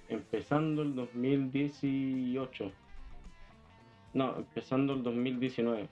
[0.09, 2.73] empezando el 2018.
[4.15, 5.89] No, empezando el 2019.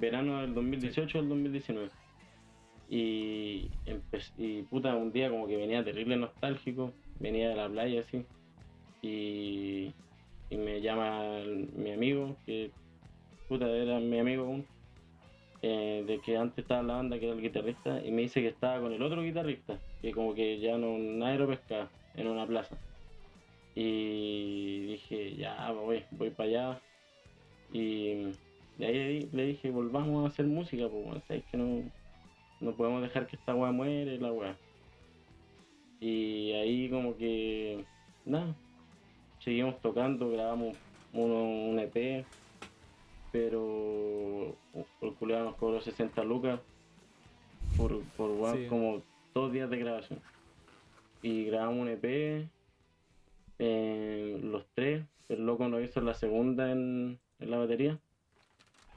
[0.00, 1.90] Verano del 2018 al 2019.
[2.88, 3.70] Y,
[4.38, 8.24] y puta, un día como que venía terrible nostálgico, venía de la playa así.
[9.02, 9.92] Y,
[10.50, 11.40] me llama
[11.76, 12.70] mi amigo, que
[13.48, 14.66] puta era mi amigo aún,
[15.62, 18.40] eh, de que antes estaba en la banda, que era el guitarrista, y me dice
[18.40, 21.48] que estaba con el otro guitarrista, que como que ya no nadie lo
[22.16, 22.76] en una plaza.
[23.74, 26.80] Y dije, ya voy, voy para allá.
[27.72, 28.26] Y
[28.78, 31.82] de ahí le di- le dije, volvamos a hacer música, pues que no,
[32.60, 34.56] no podemos dejar que esta weá muere, la weá.
[36.00, 37.84] Y ahí como que,
[38.24, 38.54] nada,
[39.38, 40.76] seguimos tocando, grabamos
[41.12, 42.24] uno, un EP,
[43.32, 44.54] pero
[45.00, 46.60] el culiado nos cobró 60 lucas
[47.76, 48.66] por, por Sí.
[48.68, 49.02] como
[49.34, 50.20] dos días de grabación.
[51.22, 52.48] Y grabamos un EP,
[53.58, 57.98] eh, los tres, el loco nos hizo la segunda en, en la batería.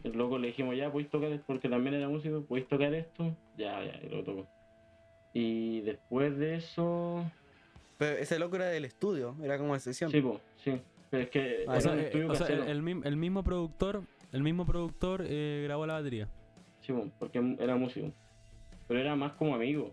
[0.04, 3.36] El loco le dijimos, ya, podéis tocar esto, porque también era músico, podéis tocar esto,
[3.58, 4.48] ya, ya, y lo tocó.
[5.40, 7.24] Y después de eso,
[8.00, 10.10] Pero ese loco era del estudio, era como de sesión.
[10.10, 12.72] sí, po, sí, pero es que Ah, O sea, eh, estudio o sea, el, casero.
[12.72, 16.28] el mim- el mismo productor, el mismo productor eh, grabó la batería.
[16.82, 18.12] Sí, po, porque era músico.
[18.88, 19.92] Pero era más como amigo.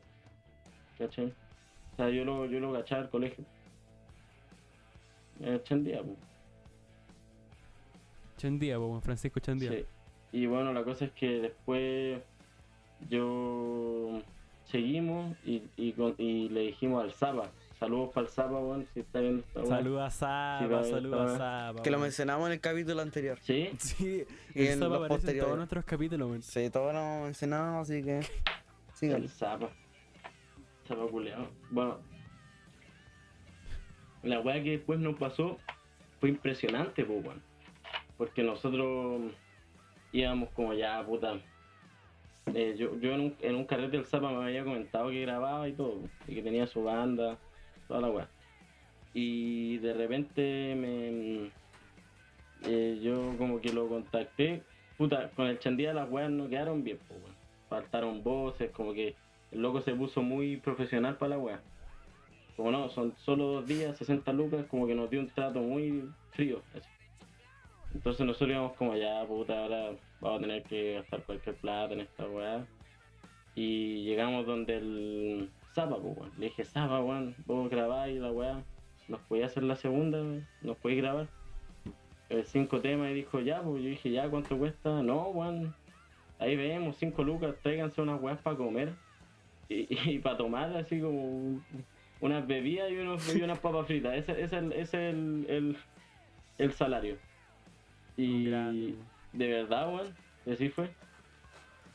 [0.98, 1.26] ¿Cachai?
[1.26, 3.44] O sea, yo lo, yo lo cachaba al colegio.
[5.40, 6.16] Era Chandía, po.
[8.36, 9.70] Chandía, po, Francisco Chandía.
[9.72, 9.84] Sí.
[10.32, 12.20] Y bueno, la cosa es que después
[13.10, 13.63] yo
[14.78, 17.50] seguimos y, y, con- y le dijimos al Zapa.
[17.78, 19.64] Saludos para el Zapa, weón, si está viendo esta.
[19.66, 21.82] Saluda a Zapa, Sí, saluda a Zapa.
[21.82, 23.38] Que lo mencionamos en el capítulo anterior.
[23.42, 25.44] Sí, Sí, Y el en Zapa aparece en posteriores.
[25.44, 26.42] todos nuestros capítulos, weón.
[26.42, 28.20] Sí, todo lo hemos mencionado, así que.
[28.94, 29.24] Síganlo.
[29.26, 29.68] el Zapa.
[30.88, 31.48] Zapa culeado.
[31.70, 31.98] Bueno,
[34.22, 35.58] la weá que después nos pasó
[36.20, 37.42] fue impresionante, weón.
[38.16, 39.32] Porque nosotros
[40.12, 41.38] íbamos como ya, puta.
[42.52, 45.68] Eh, yo yo en, un, en un carrete del Zapa me había comentado que grababa
[45.68, 47.38] y todo, y que tenía su banda,
[47.88, 48.28] toda la weá.
[49.14, 51.52] Y de repente me.
[52.62, 54.62] eh, yo como que lo contacté.
[54.96, 57.36] Puta, con el chandía las weas no quedaron bien, pues, weón.
[57.68, 59.16] Faltaron voces, como que
[59.50, 61.62] el loco se puso muy profesional para la wea.
[62.56, 66.08] Como no, son solo dos días, 60 lucas, como que nos dio un trato muy
[66.30, 66.62] frío.
[67.94, 69.92] Entonces nosotros íbamos como ya, puta, ahora
[70.24, 72.66] vamos a tener que gastar cualquier plata en esta weá.
[73.54, 75.98] Y llegamos donde el Zapa.
[76.38, 78.62] Le dije, Zapa, weón, vos grabáis la weá.
[79.06, 80.18] ¿Nos podía hacer la segunda?
[80.62, 81.28] ¿Nos podéis grabar?
[82.30, 85.02] El cinco temas y dijo, ya, pues yo dije, ya, ¿cuánto cuesta?
[85.02, 85.74] No, weón.
[86.38, 88.92] Ahí vemos, cinco lucas, tráiganse unas weas para comer.
[89.68, 91.64] Y, para tomar, así como un-
[92.20, 94.14] unas bebidas y, unos, y unas papas fritas.
[94.16, 95.76] Ese, ese es el, ese es el, el,
[96.58, 97.18] el salario.
[98.16, 98.48] Y.
[99.34, 100.14] de verdad, weón,
[100.46, 100.90] y así fue.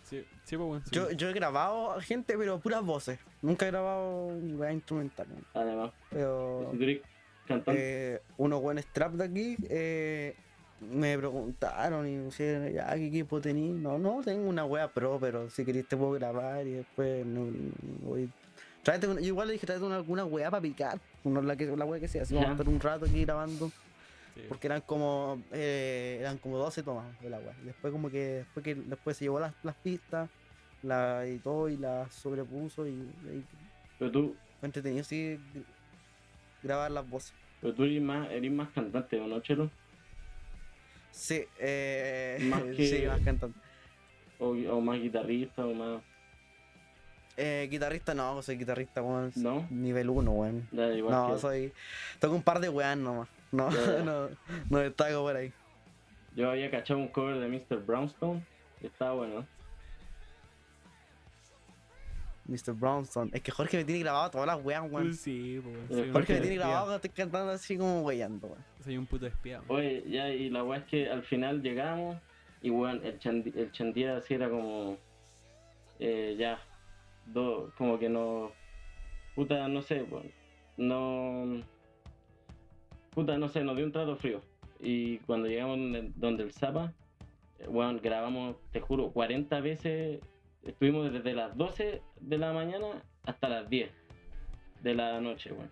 [0.03, 0.89] Sí, sí, pues, sí.
[0.91, 3.19] Yo, yo he grabado a gente, pero puras voces.
[3.41, 5.27] Nunca he grabado weá instrumental.
[5.29, 5.45] weón.
[5.53, 6.71] Además, Pero.
[6.79, 7.01] eres
[7.47, 10.35] cantante, eh, unos buenos trap de aquí, eh,
[10.91, 13.71] me preguntaron y me dijeron, ya, ¿qué equipo tenés?
[13.71, 17.45] No, no, tengo una wea pro, pero si querés te puedo grabar y después no,
[17.45, 17.71] no
[18.03, 18.29] voy.
[18.83, 21.65] Tráete una- yo igual le dije, tráete una, alguna wea para picar, una, la, que,
[21.65, 23.71] la wea que sea, así vamos a estar un rato aquí grabando,
[24.41, 24.45] Sí.
[24.47, 27.55] porque eran como, eh, eran como 12 tomas de la wea.
[27.61, 30.29] Y después como que, después que después se llevó las, las pistas,
[30.83, 33.43] la editó y las sobrepuso y, y
[33.97, 35.39] Pero tú, fue entretenido así
[36.63, 37.33] grabar las voces.
[37.61, 39.69] pero tú eres más, eres más cantante, ¿o no, Chelo?
[41.11, 43.59] Sí, eh, Más que- sí, más cantante.
[44.39, 46.01] O, o más guitarrista, o más.
[47.35, 49.31] Eh, guitarrista no, soy guitarrista, weón.
[49.35, 49.65] ¿No?
[49.69, 50.67] Nivel 1, weón.
[50.71, 51.73] No, que- soy.
[52.19, 53.27] Toco un par de weas nomás.
[53.51, 53.69] No,
[54.03, 54.29] no,
[54.69, 55.51] no destaco por ahí.
[56.35, 57.83] Yo había cachado un cover de Mr.
[57.85, 58.45] Brownstone.
[58.81, 59.45] y Estaba bueno.
[62.45, 62.73] Mr.
[62.73, 63.29] Brownstone.
[63.33, 65.13] Es que Jorge me tiene grabado todas las weas, weón.
[65.13, 68.63] Sí, un Jorge me tiene grabado, estoy cantando así como weyando, weón.
[68.83, 69.61] Soy un puto espía.
[69.67, 69.79] weón.
[69.81, 72.17] Oye, ya, y la weá es que al final llegamos.
[72.61, 74.97] Y weón, el, chandi- el chandía así era como.
[75.99, 76.59] eh, ya.
[77.27, 78.51] do- como que no.
[79.35, 80.31] Puta, no sé, weón.
[80.77, 81.63] No.
[83.11, 84.41] Puta, no sé, nos dio un trato frío.
[84.79, 86.93] Y cuando llegamos donde, donde el Zapa,
[87.59, 90.19] eh, weón, grabamos, te juro, 40 veces.
[90.63, 92.87] Estuvimos desde las 12 de la mañana
[93.23, 93.89] hasta las 10
[94.83, 95.71] de la noche, weón.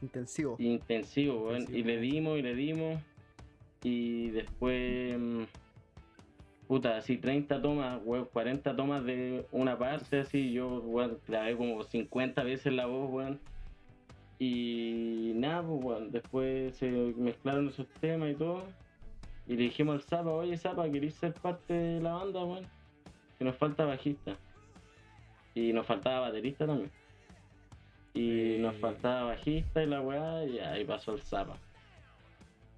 [0.00, 0.56] Intensivo.
[0.58, 1.60] Intensivo, weón.
[1.62, 1.78] Intensivo.
[1.78, 3.00] Y le dimos y le dimos.
[3.82, 5.18] Y después.
[5.18, 5.42] mm,
[6.66, 10.52] Puta, así 30 tomas, weón, 40 tomas de una parte, así.
[10.52, 13.40] Yo, weón, grabé como 50 veces la voz, weón.
[14.44, 16.10] Y nada, pues, weón.
[16.10, 18.64] Después se mezclaron esos temas y todo.
[19.46, 22.66] Y le dijimos al Zapa, oye, Zapa, ¿querés ser parte de la banda, weón?
[23.38, 24.36] Que nos falta bajista.
[25.54, 26.90] Y nos faltaba baterista también.
[28.14, 31.56] Y nos faltaba bajista y la weá, y ahí pasó el Zapa.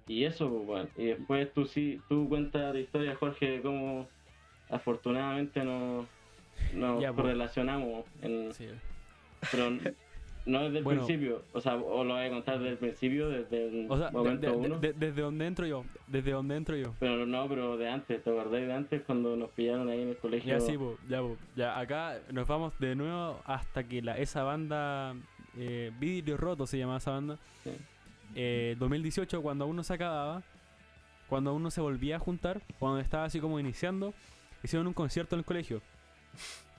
[0.07, 0.89] Y eso, pues, weón.
[0.97, 4.07] Y después tú sí, tú cuentas la historia, Jorge, de cómo
[4.69, 6.05] afortunadamente nos,
[6.75, 7.23] nos Ya, pues.
[7.23, 8.05] correlacionamos.
[8.21, 8.67] En, Sí.
[9.51, 9.71] pero
[10.45, 11.05] no desde el Bueno.
[11.05, 11.43] principio.
[11.53, 14.47] O sea, o lo voy a contar desde el principio, desde el O sea, momento
[14.47, 14.79] de- uno.
[14.79, 15.83] de- desde donde entro yo.
[16.07, 16.93] Desde donde entro yo.
[16.99, 20.17] Pero no, pero de antes, ¿te acordáis de antes cuando nos pillaron ahí en el
[20.17, 20.53] colegio?
[20.53, 24.43] Ya sí, po, ya, po, ya acá nos vamos de nuevo hasta que la, esa
[24.43, 25.15] banda
[25.57, 27.37] eh, Vidrio Roto se llamaba esa banda.
[27.63, 27.71] Sí.
[28.35, 30.43] Eh, 2018 cuando aún no se acababa,
[31.29, 34.13] cuando aún no se volvía a juntar, cuando estaba así como iniciando,
[34.63, 35.81] hicieron un concierto en el colegio.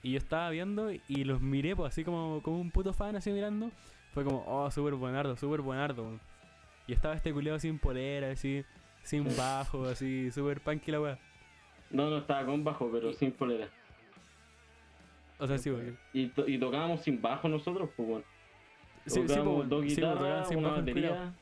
[0.03, 3.31] Y yo estaba viendo y los miré pues así como, como un puto fan así
[3.33, 3.71] mirando.
[4.13, 6.19] Fue como, oh, súper buenardo, súper buenardo.
[6.87, 8.65] Y estaba este culiado sin polera, así,
[9.03, 9.37] sin Sí.
[9.39, 11.19] bajo, así, súper punky la weá.
[11.91, 13.69] No, no estaba con bajo, pero sin polera.
[15.39, 15.99] O sea, sí, weón.
[16.13, 18.25] Y, to- y tocábamos sin bajo nosotros, pues bueno.
[19.07, 19.69] Sí, sí, weón.
[19.69, 21.35] dos Sí, tocaban guitarras, sin una bajo batería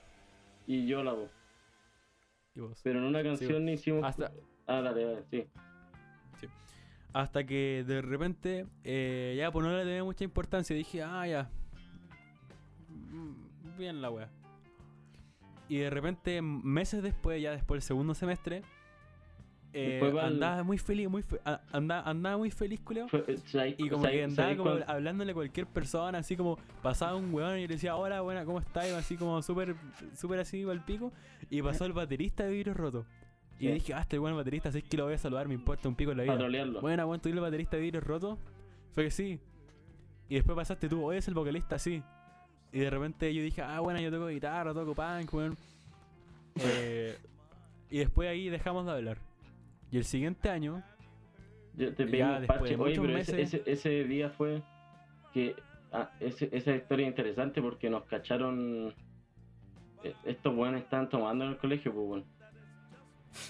[0.67, 1.31] y yo la voz.
[2.55, 2.81] Y vos.
[2.83, 4.05] Pero en una canción hicimos.
[4.05, 4.33] Hasta,
[4.67, 5.45] Ah, dale, dale, sí.
[7.15, 10.77] Hasta que de repente eh, ya pues no le tenía mucha importancia.
[10.77, 11.51] Dije, ah, ya.
[12.89, 14.29] Mm, Bien la wea.
[15.69, 18.63] Y de repente, meses después, ya después del segundo semestre,
[19.73, 21.41] eh, andaba muy feliz, muy fe-
[21.73, 23.07] andaba, andaba muy feliz, culeo.
[23.07, 27.33] Eh, ¿sabes- Y como que andaba como hablándole a cualquier persona, así como pasaba un
[27.35, 28.87] weón y le decía, hola, buena, ¿cómo estás?
[28.87, 29.75] Y así como súper,
[30.15, 31.13] súper así al pico.
[31.51, 33.07] Y pasó el baterista de Virus Roto.
[33.61, 35.95] Y dije, ah, este es baterista, así que lo voy a saludar, me importa un
[35.95, 36.35] pico en la vida.
[36.81, 38.39] Bueno, bueno, ¿tú el baterista de Virus Roto?
[38.93, 39.39] Fue que sí.
[40.29, 42.03] Y después pasaste tú, hoy es el vocalista, sí.
[42.73, 45.57] Y de repente yo dije, ah, bueno, yo toco guitarra, toco punk, weón.
[46.57, 47.17] Eh,
[47.91, 49.19] y después ahí dejamos de hablar.
[49.91, 50.83] Y el siguiente año,
[51.77, 52.77] Yo te después parche.
[52.77, 54.63] de Oye, pero meses- ese, ese día fue
[55.33, 55.55] que.
[55.93, 58.93] ah, ese- esa historia es interesante porque nos cacharon.
[60.03, 62.25] eh, Estos buenos estaban tomando en el colegio, pues bueno.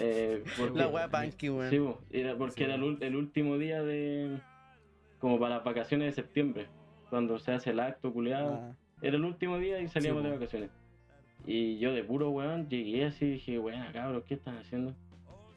[0.01, 1.71] Eh, porque- La wea punky, weón.
[1.71, 4.39] Sí, era porque Sí, era el, el último día de.
[5.21, 6.67] Como para las vacaciones de septiembre.
[7.11, 8.55] Cuando se hace el acto, culiado.
[8.55, 10.71] Ah, Era el último día y salíamos Sí, de vacaciones.
[11.47, 14.95] Y yo de puro weón llegué así y dije, weón, cabros, ¿qué están haciendo?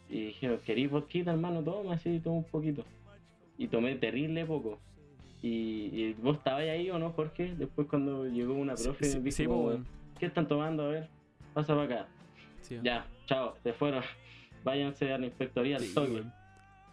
[0.10, 1.62] Y dijeron, ¿querís vodka, hermano?
[1.64, 2.84] Toma, así, toma un poquito.
[3.58, 4.80] Y tomé terrible poco.
[5.42, 7.54] Y, y vos estabas ahí o no, Jorge?
[7.58, 9.80] Después cuando llegó una profe sí, y dijo.
[10.20, 10.84] ¿qué están tomando?
[10.86, 11.10] A ver,
[11.54, 12.08] pasa para acá.
[12.84, 14.04] Ya, chao, se fueron.
[14.64, 16.24] Váyanse a la inspectoría al Sí, toque.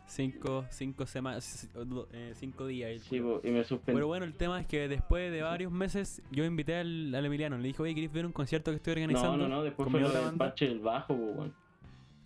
[0.06, 1.66] Cinco, cinco semanas,
[2.12, 2.90] eh, cinco días.
[2.90, 3.96] el Sí, y me suspendí.
[3.96, 7.56] Pero bueno, el tema es que después de varios meses yo invité al, al Emiliano.
[7.56, 9.36] Le dije, oye, ¿querés ver un concierto que estoy no, organizando?
[9.38, 11.16] no, no, después con fue banda?" parche del bajo.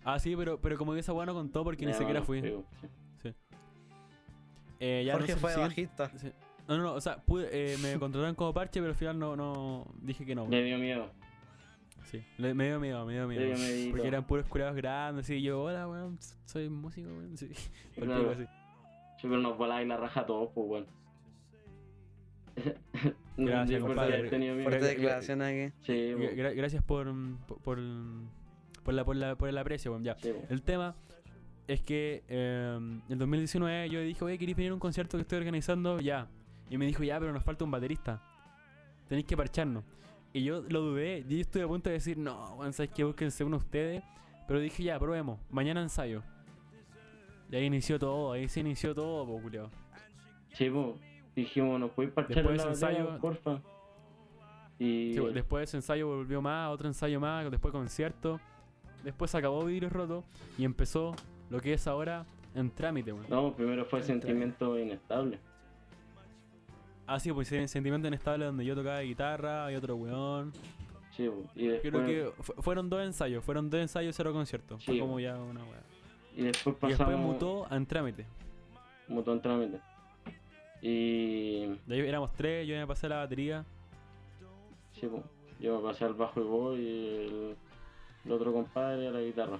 [0.03, 2.41] Ah, sí, pero, pero como que esa weá no contó porque ni siquiera fui.
[2.41, 2.53] sí,
[3.23, 3.33] sí.
[4.81, 6.11] Eh, ya Jorge no sé, fue bajista.
[6.17, 6.31] sí.
[6.67, 9.35] No, no, no, o sea, pude- eh, me contrataron como parche, pero al final no,
[9.35, 10.47] no dije que no.
[10.47, 11.09] Le dio miedo.
[12.09, 13.55] Sí, le- me dio miedo, me dio miedo.
[13.55, 17.37] Sí, Porque eran puros curados grandes, y yo, hola, weón, soy músico, weón.
[17.37, 17.49] Sí,
[17.95, 18.31] Claro.
[18.31, 18.43] así.
[18.43, 20.85] Sí, pero nos voláis la raja a todos, pues, weón.
[23.37, 24.17] Gracias, compadre.
[24.17, 24.69] haber tenido miedo.
[24.69, 25.73] Fuerte declaración aquí.
[25.81, 27.07] Sí, Gra- gra- gracias por,
[27.47, 27.79] por, por,
[28.83, 30.03] por la, por, la, por el aprecio, weón.
[30.03, 30.15] Ya.
[30.17, 30.33] sí.
[30.49, 30.95] El tema
[31.67, 35.21] es que eh, en el 2019 yo dije, oye, ¿queréis venir a un concierto que
[35.21, 35.99] estoy organizando?
[36.01, 36.27] Ya.
[36.69, 38.21] Y me dijo, ya, pero nos falta un baterista.
[39.07, 39.83] Tenéis que parcharnos.
[40.33, 43.03] Y yo lo dudé, y yo estuve a punto de decir, no, weón, sabes que
[43.03, 44.03] búsquense uno ustedes.
[44.47, 45.39] Pero dije, ya, probemos.
[45.49, 46.23] Mañana ensayo.
[47.51, 49.69] Y ahí inició todo, ahí se inició todo, po, culiao.
[50.53, 50.95] Sí, pues.
[51.35, 53.61] Dijimos, ¿nos podéis parchar Después en la batalla, ensayo- porfa?
[54.77, 55.13] Y...
[55.13, 58.39] Sí, después de ese ensayo volvió más, otro ensayo más, después concierto.
[59.03, 60.23] Después acabó Vidrio Roto
[60.57, 61.15] y empezó
[61.49, 62.25] lo que es ahora
[62.55, 63.25] en trámite, weón.
[63.29, 64.13] No, primero fue Entra.
[64.15, 65.39] sentimiento inestable.
[67.11, 70.53] Ah, sí, pues en Sentimiento Inestable donde yo tocaba guitarra y otro weón.
[71.15, 71.49] Sí, pues.
[71.55, 74.83] Y después, Creo que fu- fueron dos ensayos, fueron dos ensayos, cero conciertos.
[74.85, 75.35] Fue Sí, como weón.
[75.37, 75.81] ya una weá.
[76.35, 77.19] y después Y después pasamos...
[77.33, 78.25] mutó a en trámite.
[79.07, 79.79] Mutó en trámite.
[80.81, 81.65] Y...
[81.87, 83.65] De ahí éramos tres, yo me pasé la batería.
[84.93, 85.23] Sí, pues.
[85.59, 87.55] Yo me pasé al bajo y voy y el,
[88.25, 89.59] el otro compadre a la guitarra.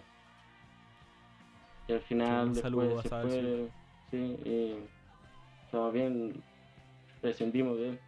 [1.87, 3.69] Y al final, un saludo después a se fue,
[4.11, 4.75] sí, y
[5.65, 6.41] estaba bien,
[7.21, 7.99] prescindimos de él.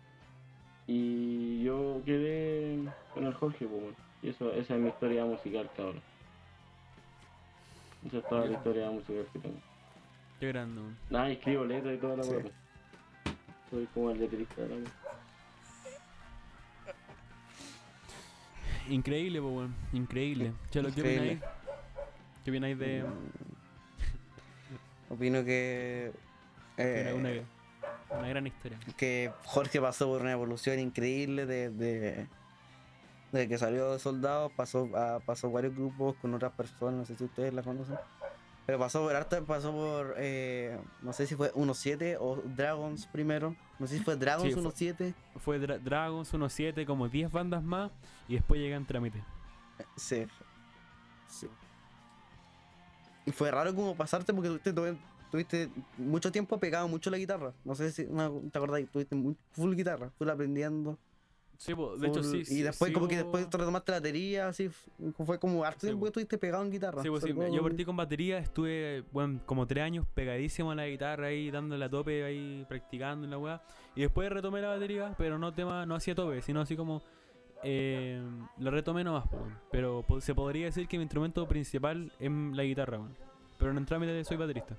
[0.88, 2.80] Y yo quedé
[3.14, 3.97] con el Jorge, pues, bueno.
[4.24, 6.01] y eso, esa es mi historia musical, cabrón.
[8.07, 9.59] Esa es toda la historia musical que tengo.
[10.39, 10.82] Qué grande.
[11.09, 12.30] Nada, escribo letras y toda la Sí.
[12.32, 12.53] weá, pues.
[13.70, 14.91] Soy como el letrista de la weá.
[18.89, 19.76] Increíble, pues weón.
[19.93, 20.51] Increíble.
[20.72, 21.39] Chelo, ¿qué opináis?
[22.43, 23.03] ¿Qué opináis de
[25.09, 26.12] Opino que.
[26.78, 27.41] eh, una, una,
[28.18, 28.80] una gran historia?
[28.97, 32.28] que Jorge pasó por una evolución increíble de, de,
[33.32, 37.16] de que salió de soldado, pasó a, pasó varios grupos con otras personas, no sé
[37.16, 37.95] si ustedes la conocen.
[38.66, 43.55] Pero pasó por harta, pasó por eh, no sé si fue 1.7 o Dragons primero.
[43.80, 45.14] No sé si fue Dragons Sí, fue- 1.7.
[45.38, 47.91] Fue Dra- Dragons 1.7, como 10 bandas más,
[48.28, 49.24] y después llega en trámite.
[49.97, 50.28] Sí.
[51.28, 51.47] Sí.
[53.26, 54.97] Y fue raro como pasarte porque tuve-
[55.32, 57.53] tuviste mucho tiempo pegado mucho la guitarra.
[57.63, 59.15] No sé si no, te acordás, tuviste
[59.51, 60.99] full guitarra, full aprendiendo.
[61.57, 62.38] Sí, pues, de hecho sí.
[62.39, 64.69] Y sí, después como que después te retomaste la batería, así
[65.25, 66.05] fue como harto tiempo po.
[66.05, 67.03] que estuviste pegado en guitarra.
[67.03, 70.88] Sí, pues sí, yo partí con batería, estuve, bueno, como tres años pegadísimo a la
[70.88, 73.61] guitarra ahí, dándole a tope ahí, practicando en la weá.
[73.95, 77.03] Y después retomé la batería, pero no tema, no hacía tope, sino así como
[77.63, 78.19] eh,
[78.57, 79.47] la retomé nomás, po.
[79.69, 83.15] Pero po- se podría decir que mi instrumento principal es la guitarra, weón.
[83.59, 84.75] Pero en trámite soy baterista.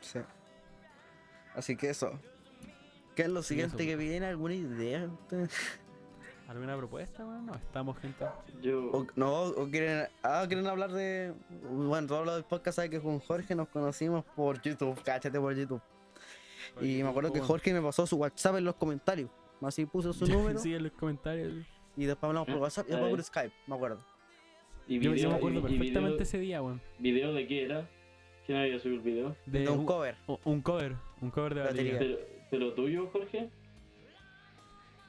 [0.00, 0.18] Sí.
[1.54, 2.18] Así que eso.
[3.14, 3.84] ¿Qué es lo siguiente eso.
[3.88, 4.26] que viene?
[4.26, 5.08] ¿Alguna idea?
[6.48, 7.46] ¿Alguna propuesta, weón?
[7.46, 8.24] No, estamos, gente.
[8.62, 11.34] Yo, O, no, o quieren, ah, quieren hablar de.
[11.72, 15.54] Bueno, todo lo del podcast sabe que con Jorge nos conocimos por YouTube, cáchate por
[15.56, 15.80] YouTube.
[16.80, 19.30] Y me acuerdo que Jorge me pasó su WhatsApp en los comentarios.
[19.62, 21.52] Así puso su número sí, en los comentarios.
[21.96, 23.98] y después hablamos por Ah, WhatsApp y después por Skype, me acuerdo.
[24.86, 26.80] y Yo, yo video- me acuerdo y- y perfectamente video- ese día, weón.
[27.00, 27.90] ¿Video de qué era?
[28.46, 29.36] ¿Quién había subido el video?
[29.46, 30.16] De De un cover.
[30.44, 31.92] un- cover, un cover de Batería.
[31.94, 32.16] batería.
[32.16, 33.50] ¿Pero, pero tuyo, Jorge?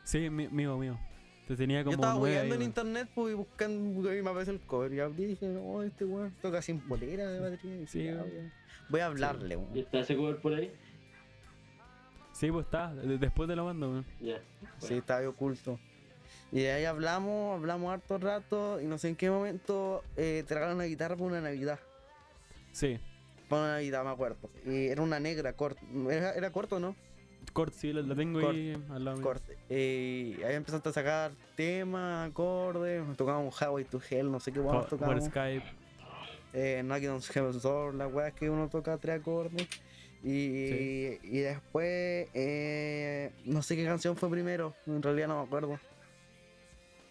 [0.04, 1.00] Sí, mío, mío.
[1.48, 2.64] Te tenía como Yo estaba hueando en weón.
[2.64, 4.92] internet pues, y buscando y me apareció el cover.
[4.94, 7.82] Y abrí y dije, oh, este weón toca sin polera de batería.
[7.82, 8.52] Y Sí, weón.
[8.90, 9.76] Voy a hablarle, weón.
[9.76, 10.72] ¿Y está ese cover por ahí?
[12.34, 14.06] Sí, pues está, de- después de la banda, weón.
[14.20, 14.42] Ya.
[14.80, 15.80] Sí, estaba ahí oculto.
[16.52, 20.54] Y de ahí hablamos, hablamos harto rato y no sé en qué momento eh, te
[20.54, 21.80] regalaron una guitarra para una Navidad.
[22.72, 23.00] Sí,
[23.50, 24.50] Navidad, me acuerdo.
[24.66, 25.82] Y era una negra, corta.
[26.10, 26.96] Era, era corto, ¿no?
[27.54, 29.34] Cort, sí, la, la tengo ahí al lado.
[29.70, 33.04] Eh, y ahí empezaste a sacar temas, acordes.
[33.16, 35.26] Tocábamos Highway to Hell, no sé qué Por, weón por tocábamos.
[35.26, 35.64] Skype.
[36.54, 39.68] Eh, Knocking on Heaven's Door, las weas que uno toca tres acordes.
[40.24, 41.20] Y, Sí.
[41.24, 45.80] y después, eh, no sé qué canción fue primero, en realidad no me acuerdo.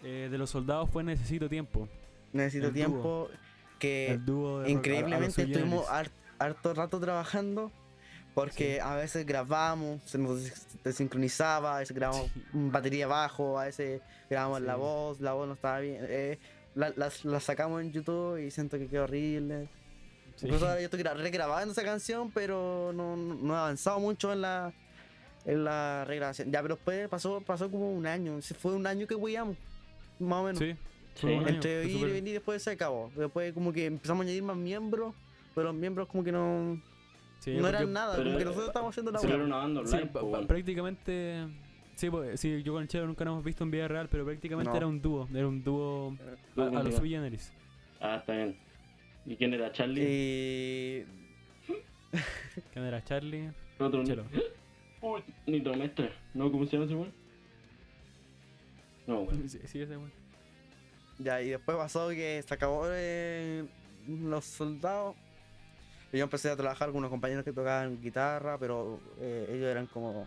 [0.02, 1.88] Eh, de los soldados fue Necesito Tiempo.
[2.32, 3.30] Necesito El tiempo.
[3.78, 5.86] Que dúo increíblemente estuvimos
[6.38, 7.70] harto rato trabajando.
[8.34, 12.42] Porque a veces grabamos, se nos des- desincronizaba, a veces grabamos Sí.
[12.52, 16.04] batería bajo, a veces grabamos la voz, la voz no estaba bien.
[16.06, 16.38] eh,
[16.74, 19.68] la, las- la sacamos en YouTube y siento que quedó horrible.
[20.36, 20.44] Sí.
[20.46, 24.30] Incluso ahora yo estoy gra- regrabando esa canción, pero no, no, no he avanzado mucho
[24.34, 24.70] en la,
[25.46, 26.52] en la regrabación.
[26.52, 28.38] Ya, pero después pasó, pasó como un año.
[28.58, 29.56] Fue un año que huíamos,
[30.18, 30.58] más o menos.
[30.58, 30.72] Sí,
[31.14, 31.20] Sí.
[31.22, 33.10] fue un año, Entre ir y venir, después se acabó.
[33.16, 35.14] Después, como que empezamos a añadir más miembros,
[35.56, 36.80] pero los miembros, como que no,
[37.40, 38.14] sí, no eran nada.
[38.14, 39.34] pero- Como que nosotros estábamos haciendo la Sí, web.
[39.36, 41.46] era una banda sí, online, pa- po, prácticamente
[41.96, 44.24] Sí, pues, sí, yo con el Chelo nunca nos hemos visto en vida real, pero
[44.26, 44.76] prácticamente No.
[44.76, 45.26] era un dúo.
[45.34, 46.14] Era un dúo
[46.58, 47.50] a, a los sui generis.
[48.00, 48.54] Ah, está bien.
[49.24, 50.02] ¿Y quién era Charlie?
[50.06, 51.04] Y.
[52.74, 53.50] ¿Quién era Charlie?
[53.78, 54.24] Otro Chelo.
[55.00, 56.12] Uy, Nitro Mestre.
[56.34, 56.52] ¿No?
[56.52, 57.12] ¿Cómo se llama ese weón?
[59.06, 59.48] No, weón.
[59.48, 60.12] Sí, sí, ese weón.
[61.18, 63.64] Ya, y después pasó que se acabó eh,
[64.06, 65.16] los soldados.
[66.16, 70.26] Yo empecé a trabajar con unos compañeros que tocaban guitarra, pero eh, ellos eran como.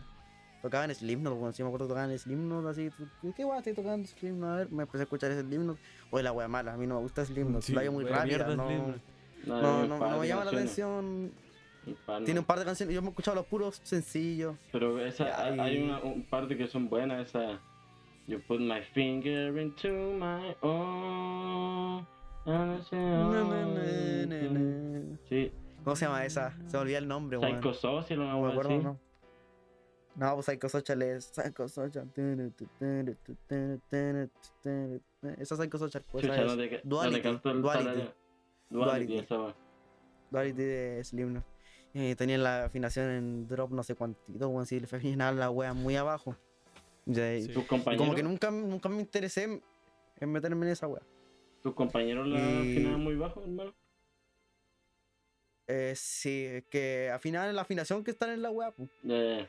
[0.62, 2.90] Tocaban Slipknot, bueno, sí me acuerdo tocaban Slipknot, así.
[3.22, 4.50] ¿tú- ¿Qué guay estoy tocando Slipknot?
[4.50, 5.78] A ver, me empecé a escuchar ese Slipknot.
[6.12, 8.68] Oye, la wea mala, a mí no me gusta Slipknot, Sí, muy rápida, no.
[9.46, 11.32] No, no, no, no me llama la atención.
[12.06, 14.58] Par, Tiene un par de canciones, yo me he escuchado los puros sencillos.
[14.72, 17.30] Pero esa, hay- y- hay una, un par de que son buenas.
[17.30, 17.58] Esa.
[18.28, 22.06] You put my finger into my own.
[22.46, 22.80] oh.
[25.30, 25.52] Sí,
[25.84, 26.56] ¿Cómo se llama esa?
[26.68, 27.56] Se me olvida el nombre, weón.
[27.56, 28.84] Psycho Social No me acuerdo, así.
[28.84, 29.00] no.
[30.16, 32.12] No, pues Psycho Social es Psycho Social.
[35.38, 37.62] Esa Psycho Social, pues Chucha, esa es Duality, Duality.
[37.62, 38.10] Duality.
[38.70, 39.56] Duality, esa wea.
[40.32, 41.44] Duality de Slipknot.
[42.18, 45.96] Tenía la afinación en drop no sé cuántito, weón, si le afinar la wea muy
[45.96, 46.36] abajo.
[47.06, 47.54] Ya, y- Sí.
[47.54, 49.62] ¿Tus y compañeros, como que nunca, nunca me interesé
[50.20, 51.02] en, meterme en esa wea.
[51.64, 53.74] ¿tus compañeros la y- afinaban muy bajo, hermano?
[55.72, 58.90] Eh, sí, que afinaban la afinación que están en la wea, pues.
[59.08, 59.46] Eh,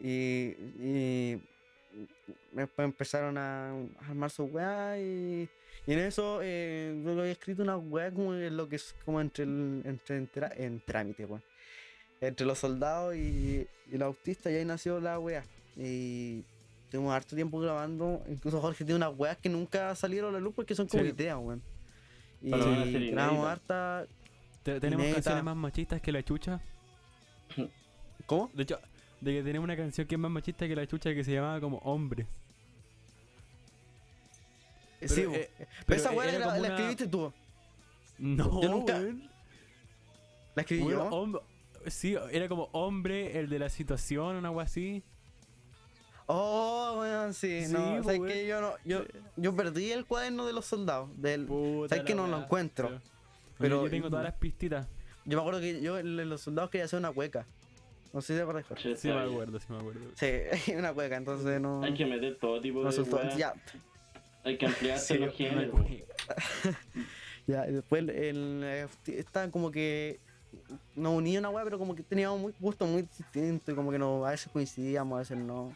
[0.00, 1.42] Y, y
[2.52, 3.70] después empezaron a
[4.08, 5.48] armar su weá y,
[5.86, 9.20] y en eso eh, yo había escrito una weá como en lo que es como
[9.20, 11.42] entre el, entre en, tra- en trámite, weón.
[12.20, 15.44] Entre los soldados y, y los autistas y ahí nació la weá.
[15.76, 16.42] Y
[16.90, 18.22] tuvimos harto tiempo grabando.
[18.28, 21.10] Incluso Jorge tiene unas weas que nunca salieron a la luz porque son como Sí.
[21.10, 21.62] ideas, weón.
[22.42, 24.06] Y ser grabamos harta.
[24.62, 26.60] Te- tenemos canciones más machistas que la chucha.
[28.26, 28.50] ¿Cómo?
[28.54, 28.78] De hecho,
[29.20, 31.60] de que tenemos una canción que es más machista que la chucha que se llamaba
[31.60, 32.26] como Hombre.
[35.00, 35.42] sí, Pero, weón.
[35.42, 35.50] eh,
[35.86, 37.32] Pero esa weá era la, una- escribiste tú.
[38.18, 39.30] No, Yo nunca- weón.
[40.54, 41.10] La escribí Weón, yo.
[41.10, 41.42] hom-
[41.86, 45.02] sí, era como hombre, el de la situación, una agua así.
[46.26, 48.26] Oh, weón, sí, Sí, no, sabes weón.
[48.28, 49.04] que yo no, yo,
[49.36, 52.44] yo perdí el cuaderno de los soldados, del, Puta ¿Sabes que no lo weá.
[52.44, 52.88] encuentro?
[52.88, 53.00] Pero,
[53.60, 54.86] Pero- yo tengo todas las pistitas.
[55.24, 57.46] yo me acuerdo que yo en los soldados quería hacer una hueca,
[58.12, 60.00] no sé si te acuerdas, che, Sí me acuerdo, sí me acuerdo.
[60.16, 63.36] Sí, una hueca, entonces no, Hay que meter todo tipo no de weas.
[63.36, 63.54] ya,
[64.44, 65.78] Hay que ampliarse Sí, los géneros.
[67.46, 70.20] ya, y después el, eh, está como que
[70.96, 73.98] nos unía una hueá, pero como que teníamos muy, gustos muy distintos, y como que
[73.98, 75.74] no, a veces coincidíamos, a veces no.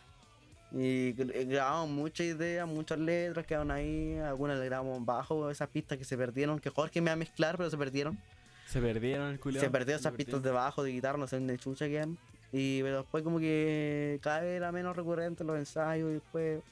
[0.76, 5.98] Y eh, grabamos muchas ideas, muchas letras quedaron ahí, algunas le grabamos bajo, esas pistas
[5.98, 8.18] que se perdieron, que Jorge me va a mezclar, pero se perdieron.
[8.66, 9.62] Se perdieron el culiao.
[9.62, 12.18] Se perdió esas pistas de bajo de guitarra, no sé dónde chucha quedan.
[12.50, 16.62] Y pero después como que cada vez era menos recurrente los ensayos y después.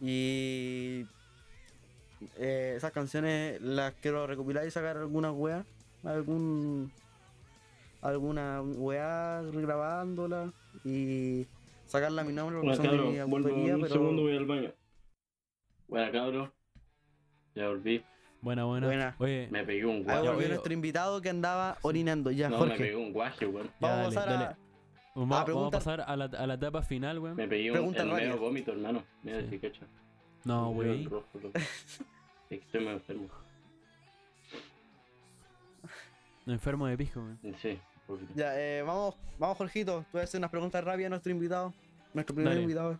[0.00, 1.06] Y
[2.36, 5.66] eh, esas canciones las quiero recopilar y sacar algunas weas.
[6.04, 6.92] Algún
[8.00, 10.52] alguna weá grabándola
[10.84, 11.46] y
[11.92, 14.36] sacarla a mi nombre porque Bueno, son de cabrón, mi vuelvo un pero segundo, voy
[14.36, 14.72] al baño.
[15.88, 16.52] Bueno, cabrón.
[17.54, 18.04] Ya volví.
[18.40, 18.86] Buena, buena.
[18.86, 19.14] Buena.
[19.18, 20.28] Oye, Me pegué un ahí guaje.
[20.28, 22.76] volvió nuestro invitado que andaba orinando ya, No, me Jorge.
[22.78, 23.70] pegué un guaje, weón.
[23.78, 24.32] Vamos a dale, pasar a.
[24.32, 24.56] dale.
[25.14, 27.36] vamos, vamos a pasar a la, a la etapa final, weón.
[27.36, 29.04] Me pegué un medio vómito, hermano.
[29.22, 29.46] Mira Sí.
[29.50, 29.82] si cacho.
[30.44, 31.08] No, Me güey.
[32.50, 33.28] estoy muy enfermo.
[36.46, 37.38] Enfermo de pijo, weón.
[37.60, 37.78] Sí.
[38.34, 40.00] Ya, eh, vamos, vamos, Jorgito.
[40.10, 41.72] Tú vas a hacer unas preguntas rápidas a nuestro invitado.
[42.14, 42.62] Nuestro primer Dale.
[42.62, 42.98] invitado.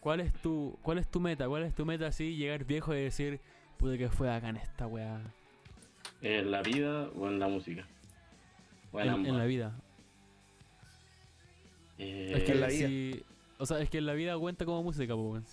[0.00, 1.48] ¿Cuál es tu cuál es tu meta?
[1.48, 3.40] ¿Cuál es tu meta así llegar viejo y decir,
[3.78, 5.20] pude que fue acá en esta weá?
[6.22, 7.86] ¿En la vida o en la música?
[8.92, 9.28] O en, En, ambas.
[9.32, 9.72] en la vida.
[11.98, 12.88] Eh, es que en la vida.
[12.88, 13.22] si-
[13.58, 15.44] o sea, es que en la vida cuenta como música, po, weón.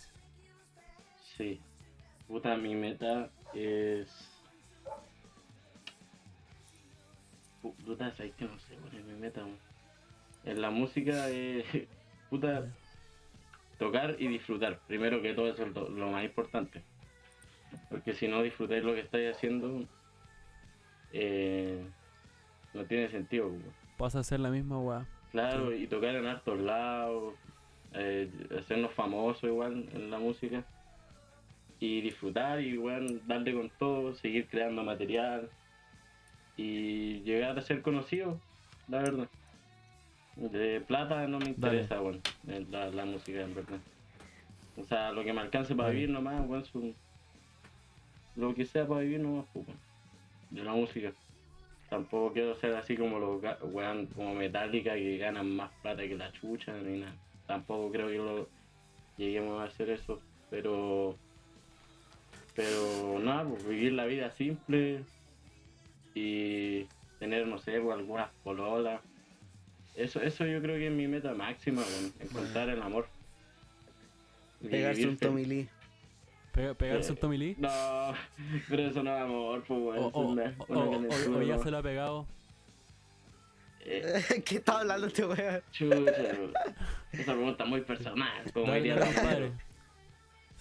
[1.38, 1.60] Sí.
[2.28, 4.35] Puta, mi meta es.
[7.74, 9.58] Puta, sabes que no sé cuál es mi meta, weón.
[10.44, 11.66] En la música es.
[12.30, 12.66] Puta.
[13.80, 14.80] Tocar y disfrutar.
[14.88, 16.82] Primero que todo, eso es lo, lo más importante.
[17.90, 19.84] Porque si no disfrutáis lo que estáis haciendo.
[21.12, 21.86] eh,
[22.74, 23.52] no tiene sentido.
[23.98, 25.06] Vas a hacer la misma weá.
[25.32, 27.34] Claro, y tocar en hartos lados,
[27.94, 30.64] eh, hacernos famosos igual en la música.
[31.80, 35.50] Y disfrutar y bueno, darle con todo, seguir creando material
[36.58, 38.40] y llegar a ser conocido,
[38.88, 39.28] la verdad.
[40.36, 43.80] De plata no me interesa, bueno, eh, la, la música en verdad.
[44.78, 46.94] O sea, lo que me alcance para vivir nomás, bueno, su-
[48.36, 49.80] lo que sea para vivir nomás, pues, bueno,
[50.52, 51.12] de la música.
[51.90, 56.32] Tampoco quiero ser así como los weón, como Metallica que ganan más plata que la
[56.34, 57.14] chucha ni nada.
[57.48, 58.50] tampoco creo que lo
[59.18, 61.16] lleguemos a hacer eso, pero
[62.56, 65.04] pero nada, pues vivir la vida simple
[66.16, 66.88] y
[67.20, 69.02] tener, no sé, pues, algunas pololas.
[69.96, 73.08] Eso, eso yo creo que es mi meta máxima, weón, encontrar el amor.
[74.70, 75.70] Pegarse un Tommy Lee.
[76.54, 77.56] Pega- pegarse Eh, un Tommy Lee.
[77.60, 77.70] No,
[78.70, 80.10] pero eso no es amor, pues, weón.
[80.14, 82.26] O, una- o- una o- calentura, o ya se lo ha pegado.
[83.82, 85.62] Eh, ¿Qué estaba hablando este weón?
[85.72, 86.12] chucha,
[87.12, 89.52] esa pregunta es muy personal, como Dale, diría compadre.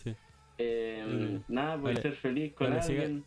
[0.03, 0.15] Sí,
[0.59, 2.03] Eh, nada, pues Dale.
[2.03, 3.03] ser feliz con siga.
[3.03, 3.25] alguien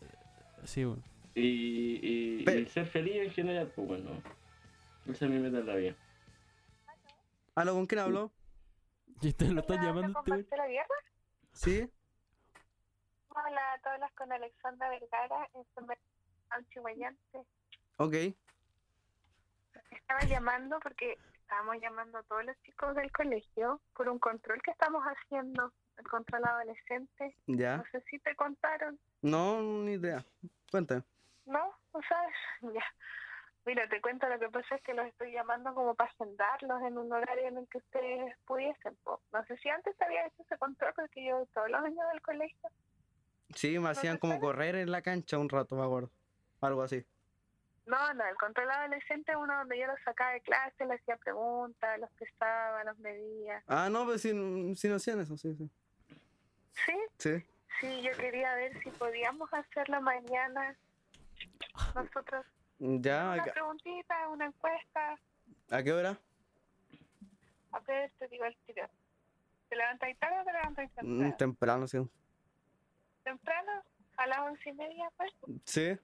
[0.64, 1.02] sí, bueno.
[1.38, 4.10] Y, y, y ser feliz en general, pues bueno.
[5.06, 5.94] Esa es mi meta en la vida.
[7.54, 8.30] ¿Aló, con quién habló?
[9.22, 10.36] ¿Y te lo estás Hola, llamando ¿hablo con?
[10.38, 10.94] Marcela Guerra?
[11.52, 11.90] ¿Sí?
[13.30, 16.00] Hola, tú hablas con Alexandra Vergara, enfermera
[16.50, 17.38] antihuayante.
[17.96, 18.14] Ok.
[19.90, 24.70] Estaba llamando porque estábamos llamando a todos los chicos del colegio por un control que
[24.70, 27.34] estamos haciendo, el control adolescente.
[27.46, 27.78] Ya.
[27.78, 30.24] No sé si te contaron, No, ni idea.
[30.70, 31.02] Cuéntame.
[31.48, 31.72] ¿No?
[31.92, 32.34] ¿No sabes?
[32.74, 32.84] Ya.
[33.64, 36.96] Mira, te cuento, lo que pasa es que los estoy llamando como para agendarlos en
[36.96, 38.96] un horario en el que ustedes pudiesen.
[39.04, 42.22] No sé si antes te había hecho ese control porque yo todos los años del
[42.22, 42.70] colegio
[43.54, 46.10] Sí, me hacían como correr en la cancha un rato, me acuerdo.
[46.62, 47.04] Algo así.
[47.84, 51.16] No, no, el control adolescente es uno donde yo los sacaba de clase, les hacía
[51.16, 53.62] preguntas, los pesaba, los medía.
[53.66, 54.30] Ah, no, pues sí,
[54.76, 55.70] sí no hacían eso, sí, sí.
[56.86, 57.46] Sí, Sí.
[57.80, 60.76] sí, yo quería ver si podíamos hacerlo mañana.
[61.94, 62.46] Nosotros,
[62.78, 65.18] Ya, una ¿a, preguntita, una encuesta.
[65.70, 66.18] a qué hora?
[67.72, 68.86] A ver, te digo el tiro.
[69.68, 71.36] ¿Te levantas tarde o te levantas Mm, temprano?
[71.36, 71.98] temprano, sí.
[73.24, 73.72] ¿Temprano?
[74.16, 75.32] ¿A las once y media, pues?
[75.64, 75.96] Sí.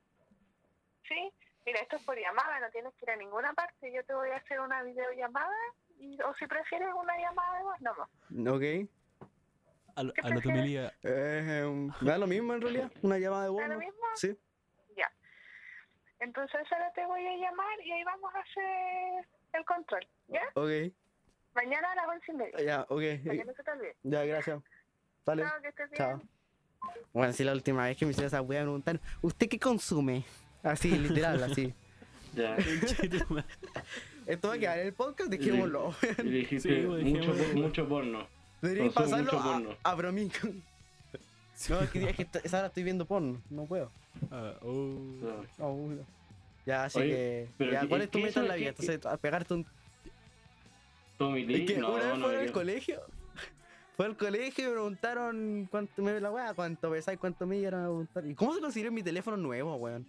[1.08, 1.32] Sí.
[1.66, 3.90] Mira, esto es por llamada, no tienes que ir a ninguna parte.
[3.92, 5.54] Yo te voy a hacer una videollamada,
[5.98, 8.54] y, o si prefieres una llamada de voz, no más.
[8.54, 8.90] Ok.
[9.96, 10.76] A, lo- ¿Qué a lo Tommy Lee.
[10.78, 12.90] a- Eh, me da lo mismo en realidad.
[13.02, 13.60] Una llamada de voz.
[13.62, 14.02] ¿Da lo mismo?
[14.16, 14.38] Sí.
[16.20, 20.42] Entonces ahora te voy a llamar y ahí vamos a hacer el control, ¿ya?
[20.54, 20.92] Ok.
[21.54, 23.02] Mañana a las once y media, Ya, ok.
[23.24, 23.96] para que no se te olvide.
[24.02, 24.62] Ya, gracias.
[25.26, 25.42] Vale.
[25.42, 25.98] Chao, que estés bien.
[25.98, 26.22] Chao.
[27.12, 30.24] Bueno, sí, la última vez que me hicieron esa wea me preguntaron, ¿usted qué consume?
[30.62, 31.72] Así, literal, así.
[32.34, 32.56] Ya.
[34.26, 35.94] Esto va a quedar en el podcast, dejémoslo.
[36.18, 38.26] Y dijiste Sí, mucho, mucho porno.
[38.60, 39.38] Debería pasarlo mucho
[39.84, 39.94] a, a
[41.70, 43.90] No, es que, es que esa hora estoy viendo porno, no puedo.
[44.30, 44.98] Ah, oh.
[45.59, 45.76] No.
[45.88, 46.07] No.
[46.66, 47.48] Ya, así Oye, que.
[47.59, 48.72] pero Ya, ¿qué- ¿cuál es tu meta en la vida?
[48.72, 49.66] qué- Entonces, a pegarte un.
[51.18, 53.00] Tommy Lee, Es que no, una vez no, fueron al colegio.
[53.96, 57.74] Fue al colegio y me preguntaron cuánto me la weá, cuánto pesáis, cuánto me iban
[57.74, 58.26] a preguntar.
[58.26, 60.05] ¿Y cómo se consiguió mi teléfono nuevo, weón?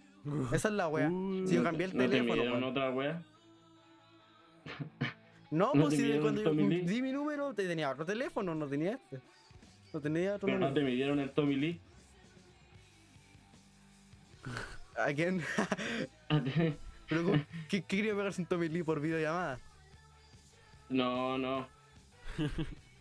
[0.52, 1.08] Esa es la weá.
[1.08, 2.64] Uh, Si yo cambié el ¿No te teléfono, weón.
[2.64, 3.22] otra wea?
[5.52, 8.66] No, ¿No pues te si cuando yo di mi número, te tenía otro teléfono, no
[8.66, 9.20] tenía este.
[10.00, 11.80] Tenía Pero no te midieron el Tommy Lee.
[14.96, 15.42] ¿A quién?
[17.08, 17.32] Pero, ¿cómo-
[17.68, 19.58] ¿qué, qué quería pegarse un Tommy Lee por videollamada?
[20.88, 21.68] no, no.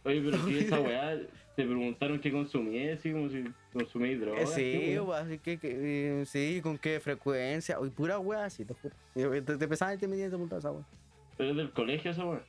[0.04, 1.18] Oye, pero si esa weá
[1.56, 3.44] te preguntaron qué consumías, así como si
[3.74, 4.50] consumías drogas.
[4.52, 5.20] Eh, sí, qué weá.
[5.20, 7.80] así que, que, eh, sí, con qué frecuencia.
[7.80, 8.96] Uy, pura weá, sí, te juro.
[9.16, 10.86] Y Te, te pesaban y te medían y te preguntaban esa weá.
[11.38, 12.42] Pero es del colegio esa weá.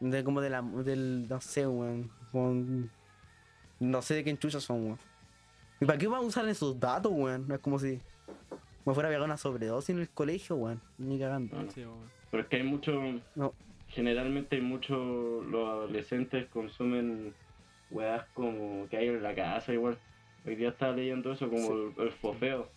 [0.00, 2.10] De, como de la, del, no sé, weón.
[2.30, 2.90] Con,
[3.80, 4.98] no sé de qué enchuchas son, weón.
[5.80, 7.46] ¿Y para qué van a usar esos datos, weón?
[7.48, 8.00] No es como si
[8.84, 10.80] me fuera a pegar una sobredosis en el colegio, weón.
[10.98, 11.56] Ni cagando.
[11.56, 11.70] No, no.
[11.70, 12.02] Sí, bueno.
[12.30, 12.92] Pero es que hay mucho.
[13.34, 13.54] No.
[13.88, 15.42] Generalmente hay mucho.
[15.44, 17.34] Los adolescentes consumen
[17.90, 19.98] weas como que hay en la casa igual.
[20.44, 22.68] Hoy día estaba leyendo eso como el, el fofeo.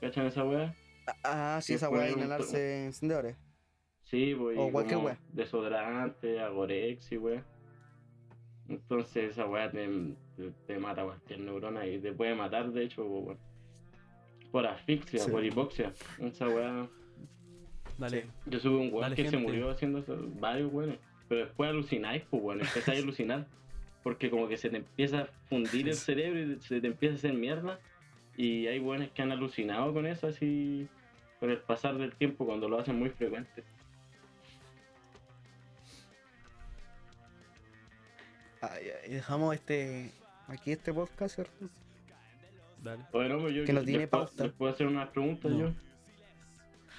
[0.00, 0.74] ¿Cachan esa wea?
[1.24, 3.36] Ah, sí, Sí, esa weá de un- inhalarse encendedores.
[4.04, 4.56] Sí, pues.
[4.58, 5.18] O cualquier wea.
[5.32, 7.44] Desodorante, agorex y wea.
[8.68, 9.88] Entonces esa wea te,
[10.40, 13.36] te, te mata cualquier neurona y te puede matar, de hecho,
[14.50, 15.30] por asfixia, Sí.
[15.30, 15.92] por hipoxia.
[16.20, 16.88] Esa wea.
[17.98, 18.26] Dale.
[18.46, 20.98] Yo supe un weón que se murió haciendo eso, varios weones.
[21.28, 23.46] Pero después alucináis, pues weón, empezáis a alucinar.
[24.02, 27.18] Porque como que se te empieza a fundir el cerebro y se te empieza a
[27.18, 27.78] hacer mierda.
[28.36, 30.88] Y hay weones que han alucinado con eso así
[31.38, 33.62] con el pasar del tiempo cuando lo hacen muy frecuente.
[38.62, 40.10] Ay, ay, dejamos este.
[40.50, 41.66] Aquí este podcast, ¿cierto?
[42.82, 43.04] Dale.
[43.12, 44.44] Bueno, pues yo Que no tiene pauta.
[44.44, 45.58] les puedo hacer unas preguntas No.
[45.58, 45.72] yo.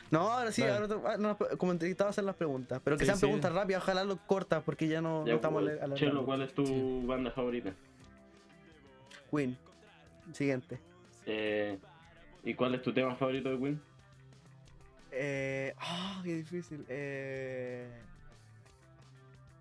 [0.10, 0.86] No, ahora sí, Dale.
[0.93, 2.82] ahora ah, no, como te estaba hacer las preguntas.
[2.84, 3.22] Pero que Sí, sean sí.
[3.26, 6.26] preguntas rápidas, ojalá lo cortas, porque ya no, no Ya, estamos pues, a la Chelo,
[6.26, 7.02] ¿cuál es tu Sí.
[7.06, 7.74] banda favorita?
[9.30, 9.58] Queen.
[10.34, 10.80] Siguiente.
[11.26, 11.78] Eh,
[12.43, 13.82] ¿Y cuál es tu tema favorito de Queen?
[15.12, 15.74] Eh.
[15.78, 16.86] Ah, qué difícil.
[16.89, 17.89] Eh.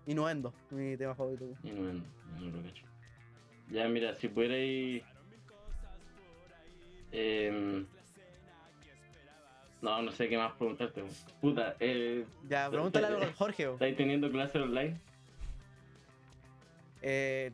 [0.07, 1.45] Innuendo, mi tema favorito.
[1.63, 2.03] Y no, no,
[2.39, 2.85] no lo cacho.
[3.71, 5.03] Ya, mira, si pudierais.
[7.11, 7.85] em,
[9.81, 11.03] no, no sé qué más preguntarte.
[11.39, 13.71] Puta, eh, Ya, pregúntale algo al Jorge.
[13.73, 14.99] ¿estáis teniendo clases online?
[17.01, 17.51] Eh,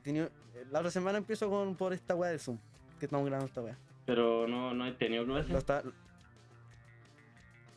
[0.72, 2.58] la otra semana empiezo con por esta weá de Zoom.
[3.00, 3.78] Que estamos grabando esta weá.
[4.06, 5.52] Pero no, no he tenido clases.
[5.52, 5.84] Lo está-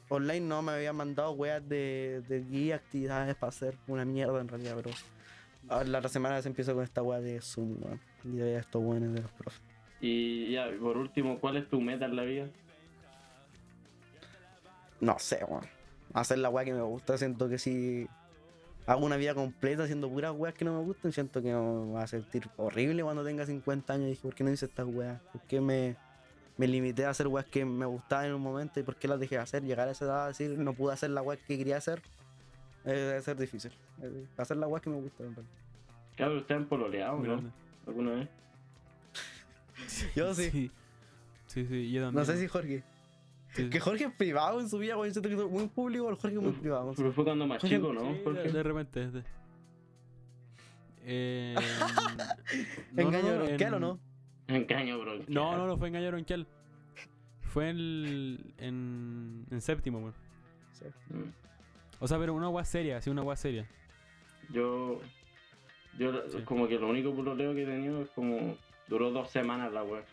[0.09, 4.49] Online no me habían mandado weas de, de guía, actividades para hacer una mierda en
[4.49, 4.91] realidad, pero
[5.69, 8.01] ahora la otra semana se empieza con esta wea de Zoom, weón.
[8.25, 9.61] Y de estos buenos de los profes.
[10.01, 12.49] Y ya, por último, ¿cuál es tu meta en la vida?
[15.01, 15.65] No sé, weón.
[16.13, 18.09] Hacer la wea que me gusta, siento que si
[18.87, 22.03] hago una vida completa haciendo puras weas que no me gustan, siento que me va
[22.03, 25.21] a sentir horrible cuando tenga 50 años y dije, ¿por qué no hice estas weas?
[25.33, 25.97] ¿Por qué me,
[26.57, 29.21] me limité a hacer weas que me gustaban en un momento y por qué las
[29.21, 29.63] dejé de hacer?
[29.63, 32.03] Llegar a esa edad a decir, no pude hacer la wea que quería hacer,
[32.85, 33.73] eh, debe ser difícil.
[34.03, 35.55] Eh, hacer la wea que me gusta, en realidad.
[36.17, 37.43] Claro, ustedes han pololeado, ¿no?
[37.87, 38.29] ¿Alguna vez?
[40.17, 40.51] Yo sí.
[40.51, 40.71] Sí,
[41.47, 42.21] sí, sí, yo también.
[42.21, 42.85] No sé si Jorge.
[43.55, 43.69] Sí.
[43.71, 45.13] Que Jorge es privado en su vida, weón.
[45.13, 46.93] Siento que es muy público, el Jorge es muy privado.
[46.97, 48.03] Pero fue cuando más chico, ¿no?
[48.03, 48.53] Sí, de, Jorge?
[48.53, 49.11] de repente.
[49.11, 49.25] de-
[51.03, 51.57] Eh,
[52.97, 53.99] ¿Engaño no, bronquial en- o no?
[54.47, 55.19] Engaño, bro.
[55.29, 56.47] No, no, no fue engaño bronquial.
[57.43, 60.15] Fue en, en, en séptimo, weón.
[61.09, 61.31] Mm.
[61.99, 63.67] O sea, pero una agua seria, sí, una agua seria.
[64.51, 65.01] Yo.
[65.99, 66.39] Yo, Sí.
[66.45, 68.57] como que lo único pololeo que he tenido es como.
[68.89, 70.05] Duró dos semanas la web.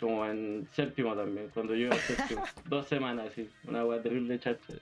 [0.00, 2.42] Como en séptimo también, cuando yo iba séptimo.
[2.66, 3.48] dos semanas, así.
[3.64, 4.74] Una web terrible chacha.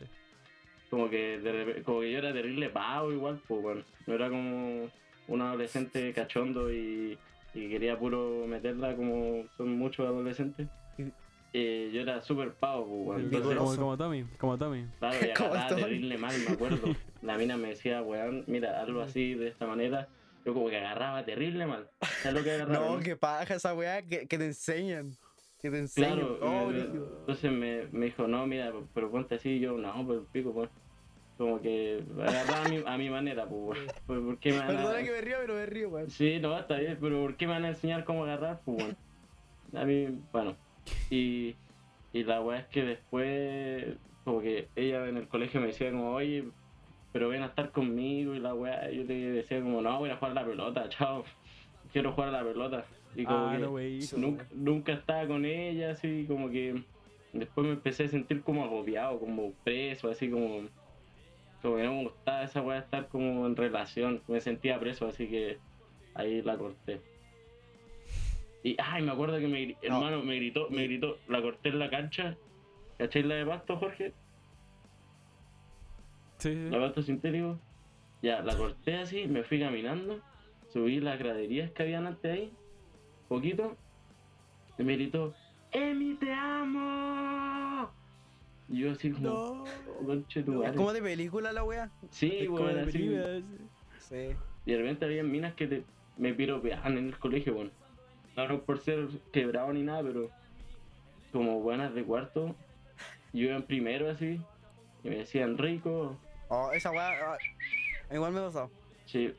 [0.91, 3.83] Como que, de como que yo era terrible pavo igual, pues bueno.
[4.07, 4.91] No era como
[5.29, 7.19] un adolescente cachondo y,
[7.55, 10.69] y quería puro meterla como son muchos adolescentes.
[11.53, 13.21] Eh, yo era súper pavo, pues.
[13.25, 13.57] Entonces.
[13.57, 14.85] Como, como Tommy, como Tommy.
[14.99, 15.83] Claro, y ¿Cómo agarraba estoy?
[15.83, 16.89] terrible mal, me acuerdo.
[17.23, 20.09] La mina me decía, weón, mira, algo así, de esta manera.
[20.45, 21.89] Yo como que agarraba terrible mal.
[22.23, 22.87] ¿Sabes lo que agarraba?
[22.97, 25.11] No, que paja esa weá que, que te enseñan.
[25.61, 26.13] Que te enseñan.
[26.19, 30.21] Claro, Oh, me- entonces me, me dijo, no, mira, pero ponte así, yo, no, pues
[30.33, 30.69] pico, pues.
[31.39, 33.87] Como que agarraba a mi, a mi manera, pues, weón.
[34.07, 36.11] Pues, ¿Por qué me van a- Perdona que me río, pero me río, weón.
[36.11, 38.61] Sí, no, está bien, pero ¿por qué me van a enseñar cómo agarrar?
[38.65, 38.97] Pues bueno.
[39.75, 40.55] A mí, bueno.
[41.11, 41.55] Y,
[42.13, 46.13] y la weá es que después, como que ella en el colegio me decía como,
[46.15, 46.45] oye,
[47.13, 48.91] pero ven a estar conmigo y la weá.
[48.91, 51.25] Yo le decía como, no, voy a jugar a la pelota, chao.
[51.93, 52.85] Quiero jugar a la pelota.
[53.15, 54.01] Y como Ah, que no, wey.
[54.17, 56.83] nunca, nunca estaba con ella, así como que
[57.33, 60.69] después me empecé a sentir como agobiado, como preso, así como
[61.63, 65.27] como que no me gustaba esa weá estar como en relación, me sentía preso, así
[65.27, 65.59] que
[66.15, 67.01] ahí la corté.
[68.67, 69.75] Y ay, me acuerdo que No.
[69.81, 72.37] hermano me gritó, me gritó, la corté en la cancha.
[72.99, 74.13] ¿Cacháis la de pasto, Jorge?
[76.39, 76.69] Sí, sí.
[76.69, 77.61] La pasto sintético.
[78.23, 80.21] Ya, la corté así, me fui caminando,
[80.73, 82.51] subí las graderías que habían antes ahí,
[83.29, 83.77] poquito,
[84.77, 85.33] y me gritó,
[85.71, 87.89] ¡Emi, te amo!
[88.69, 90.07] Y yo así como, No.
[90.07, 90.77] conche tu Es madre".
[90.77, 91.89] como de película la weá.
[92.11, 92.99] Sí, weón, de así.
[94.01, 94.37] Sí.
[94.65, 95.85] Y de repente había minas que te,
[96.17, 97.71] me piropeaban en el colegio, bueno.
[98.37, 100.31] No, no por ser quebrado ni nada, pero
[101.33, 102.55] como buenas de cuarto.
[103.33, 104.41] Yo iba en primero así,
[105.03, 106.17] y me decían rico.
[106.49, 107.13] Oh, esa weá.
[107.33, 107.39] ah,
[108.15, 108.71] igual me ha pasado.
[109.07, 109.35] Sí.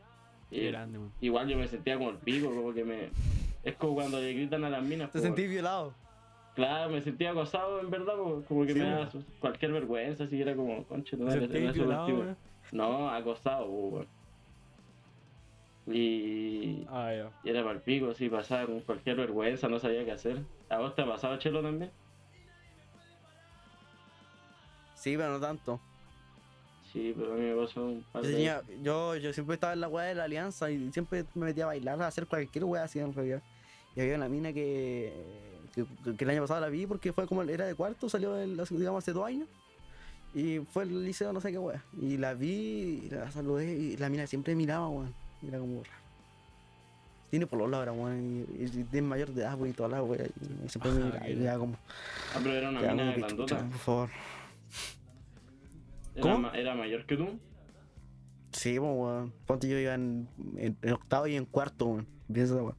[0.50, 1.12] Y grande, weón.
[1.20, 3.10] igual yo me sentía como el pico, como que me.
[3.64, 5.08] Es como cuando le gritan a las minas.
[5.08, 5.94] Te pues, sentí violado.
[6.56, 8.16] Claro, me sentía acosado en verdad,
[8.48, 8.80] como que Sí.
[8.80, 11.76] me daba cualquier vergüenza, así era como, conche, tu ¿Te madre, sentías
[15.88, 17.14] Y, Ah,
[17.44, 20.44] y era para el pico, sí, pasaba con cualquier vergüenza, no sabía qué hacer.
[20.70, 21.92] ¿A vos te ha pasado, Chelo, también?
[24.96, 25.80] Sí, pero no tanto.
[26.92, 29.74] Sí, pero a mí me pasó un par Yo, de tenía- yo, yo siempre estaba
[29.74, 32.64] en la weá de la alianza y siempre me metía a bailar, a hacer cualquier
[32.66, 33.42] weá así en realidad.
[33.96, 35.14] Y había una mina que,
[35.74, 35.86] que,
[36.16, 39.04] que el año pasado la vi porque fue como era de cuarto, salió el- digamos
[39.04, 39.48] hace dos años.
[40.34, 41.84] Y fue el liceo, no sé qué weá.
[42.00, 45.14] Y la vi y la saludé y la mina siempre miraba, weón.
[45.46, 45.98] Era como raro.
[47.30, 48.46] Tiene polola ahora, weón.
[48.58, 50.26] Y, y es mayor de edad, weón, y toda la weá.
[50.26, 51.74] Y siempre me Ah, miraba y como.
[52.34, 53.58] Ah, pero era una "Ya, mina que grandota.
[53.70, 54.10] por favor.
[56.16, 56.38] Era, ¿Cómo?
[56.40, 57.40] ma- era mayor que tú.
[58.52, 59.34] Sí, pues, weón.
[59.46, 62.08] Ponte yo iba en, en, en octavo y en cuarto, weón.
[62.32, 62.76] Piensa, weón.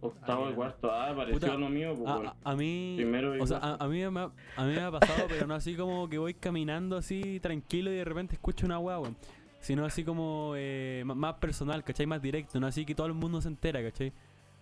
[0.00, 0.90] Octavo Ah, y cuarto.
[0.92, 2.34] Ah, pareció Puta, lo mío, pues A, bueno.
[2.42, 5.26] a- mí, Primero y o sea, a mí me ha, a mí me ha pasado,
[5.28, 8.98] pero no así como que voy caminando así tranquilo y de repente escucho una hueá,
[8.98, 9.16] weón.
[9.64, 12.04] Sino así como eh, más personal, ¿cachai?
[12.06, 14.12] Más directo, no así que todo el mundo se entera, ¿cachai?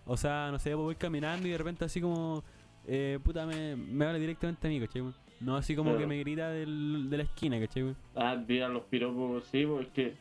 [0.05, 2.41] O sea, no sé, pues voy caminando y de repente así como,
[2.87, 5.03] eh, puta, me, me habla directamente a mí, ¿cachai?
[5.41, 7.93] No así como que me grita del, de la esquina, ¿cachai?
[8.15, 10.13] Ah, mira los piropos, sí, pues es que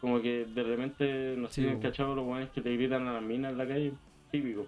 [0.00, 3.12] Como que de repente, no sé Sí, si cachado los buenos que te gritan a
[3.14, 3.92] las minas en la calle.
[4.32, 4.66] Típico.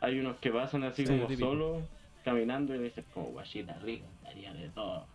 [0.00, 1.48] Hay unos que pasan así Sí, como típico.
[1.50, 1.82] solo,
[2.24, 5.06] caminando y dicen como guachita rica, haría de todo.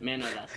[0.00, 0.28] Menos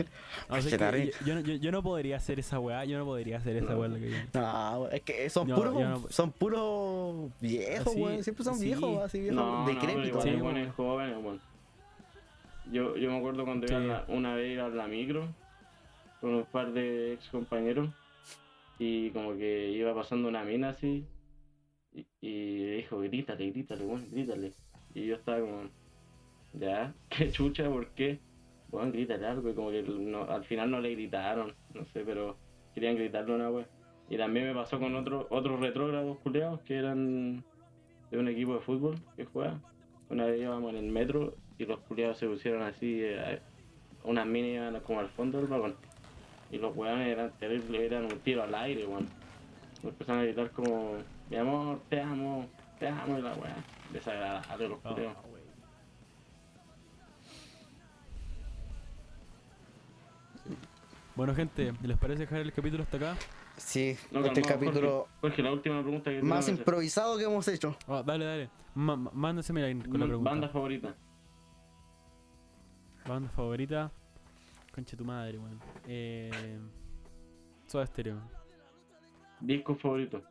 [0.69, 3.37] que la yo, yo, no- yo- yo no podría hacer esa weá, yo no podría
[3.37, 3.79] hacer esa No.
[3.81, 3.89] weá.
[4.33, 8.23] No, es que son puros, no- son puros viejos, weón.
[8.23, 8.65] Siempre son sí.
[8.65, 10.23] viejos, así viejos, decrépitos.
[10.23, 11.41] Sí, buenos jóvenes, weón.
[12.71, 13.83] Yo, yo me acuerdo cuando iba Sí.
[13.83, 15.27] a la- una vez iba a la micro
[16.21, 17.89] con un par de ex compañeros
[18.79, 21.05] y como que iba pasando una mina así
[21.93, 24.53] y, y dijo, grítale, grítale, weón, grítale.
[24.95, 25.63] Y yo estaba como,
[26.53, 28.19] ya, qué chucha, ¿por qué?
[28.73, 32.37] Grítale algo y como que no- al final no le gritaron, no sé, pero
[32.73, 33.67] querían gritarle una weón.
[34.09, 37.43] Y también me pasó con otro, otros retrógrados culeados que eran
[38.11, 39.59] de un equipo de fútbol que juega.
[40.09, 43.39] Una vez íbamos en el metro y los culiados se pusieron así, eh,
[44.03, 45.75] unas minas como al fondo del vagón.
[46.51, 49.07] Y los weones eran terribles, eran un tiro al aire, weón.
[49.83, 50.97] Empezaron a gritar como,
[51.29, 52.47] mi amor, te amo,
[52.79, 53.55] te amo, y la weá.
[53.91, 55.17] Desagradable los culiados.
[55.17, 55.32] Ah,
[61.15, 63.15] Bueno, gente, ¿les parece dejar el capítulo hasta acá?
[63.57, 67.47] Sí, No, este calmado, capítulo Jorge, Jorge, la última pregunta que más improvisado que hemos
[67.47, 67.77] hecho.
[67.87, 68.49] Oh, dale, dale.
[68.73, 70.29] Ma- mándaseme la, con la pregunta.
[70.31, 70.95] Banda favorita.
[73.07, 73.91] Banda favorita.
[74.73, 75.59] Conche tu madre, weón.
[75.85, 76.59] Eh.
[77.67, 78.19] Soda Stereo.
[79.39, 80.23] Disco favorito.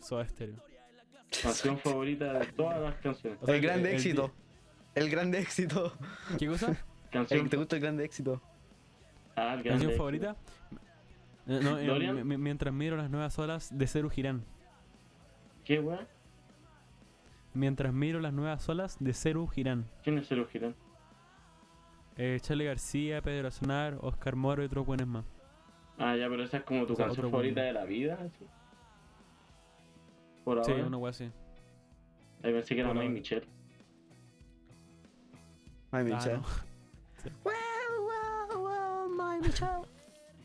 [0.00, 0.56] Soda Stereo.
[1.42, 3.38] Canción favorita de todas las canciones.
[3.40, 4.30] O sea, el grande el- éxito.
[4.94, 5.94] El grande éxito.
[6.38, 6.76] ¿Qué cosa?
[7.10, 8.42] Canción, El, ¿Te gusta el grande éxito?
[9.36, 10.36] Ah, ¿Canción favorita?
[11.46, 14.44] Eh, no, eh, mientras miro las nuevas olas de Ceru Girán.
[15.64, 16.06] ¿Qué weá?
[17.54, 19.86] Mientras miro las nuevas olas de Ceru Girán.
[20.02, 20.74] ¿Quién es Cero Girán?
[22.16, 25.24] Eh, Charlie García, Pedro Aznar, Oscar Moro y otros buenos más.
[25.98, 27.66] Ah, ya, pero esa es como tu O sea, canción favorita bueno.
[27.66, 28.18] de la vida.
[28.24, 28.46] así.
[30.44, 30.86] Por Sí, ahora.
[30.86, 31.24] una wea así.
[32.42, 33.08] Ahí pensé que era May.
[33.08, 33.46] Michelle.
[35.90, 36.42] Ay, mi Ah, chao.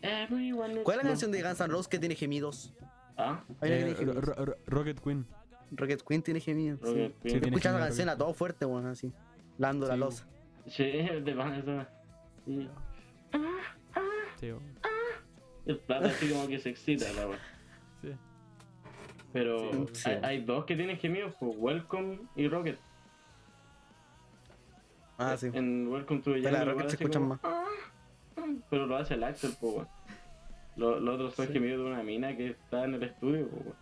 [0.02, 1.41] Everyone ¿Cuál es la canción de.
[1.41, 2.74] Guns N' Roses que tiene gemidos?
[3.18, 4.24] Ah, Hay una que Eh, tiene gemidos.
[4.24, 5.26] Ro- Ro- Rocket Queen.
[5.72, 6.80] Rocket Queen tiene gemidos.
[6.82, 6.86] Sí.
[6.88, 7.41] Rocket Sí, Queen.
[7.41, 9.12] tiene Escuchas la gemidos, canción a todo fuerte, bueno, así.
[9.58, 10.28] Lando la losa.
[10.68, 11.89] Sí, de van esa.
[12.45, 12.70] Sí.
[14.39, 14.80] Sí, weón.
[15.66, 17.39] El plato así como que se excita, la weá.
[18.02, 18.12] Sí.
[19.34, 20.10] Pero Sí.
[20.10, 22.78] hay, hay dos que tienen gemidos, pues Welcome y Rocket.
[25.18, 25.50] Ah, sí.
[25.52, 27.68] En Welcome to the Pero la Rocket se escuchan como, más.
[28.70, 29.88] Pero lo hace el Axel, pues weón.
[30.76, 31.54] Los los otros son Sí.
[31.54, 33.76] gemidos de una mina que está en el estudio, pues weón.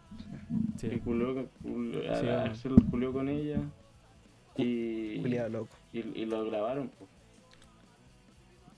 [0.78, 0.89] Sí.
[0.89, 2.39] Que culió con- culió- a- Sí, weón.
[2.39, 3.59] Axel culió con ella.
[4.57, 5.76] Y, Culiado loco.
[5.91, 7.09] y, y lo grabaron, pues.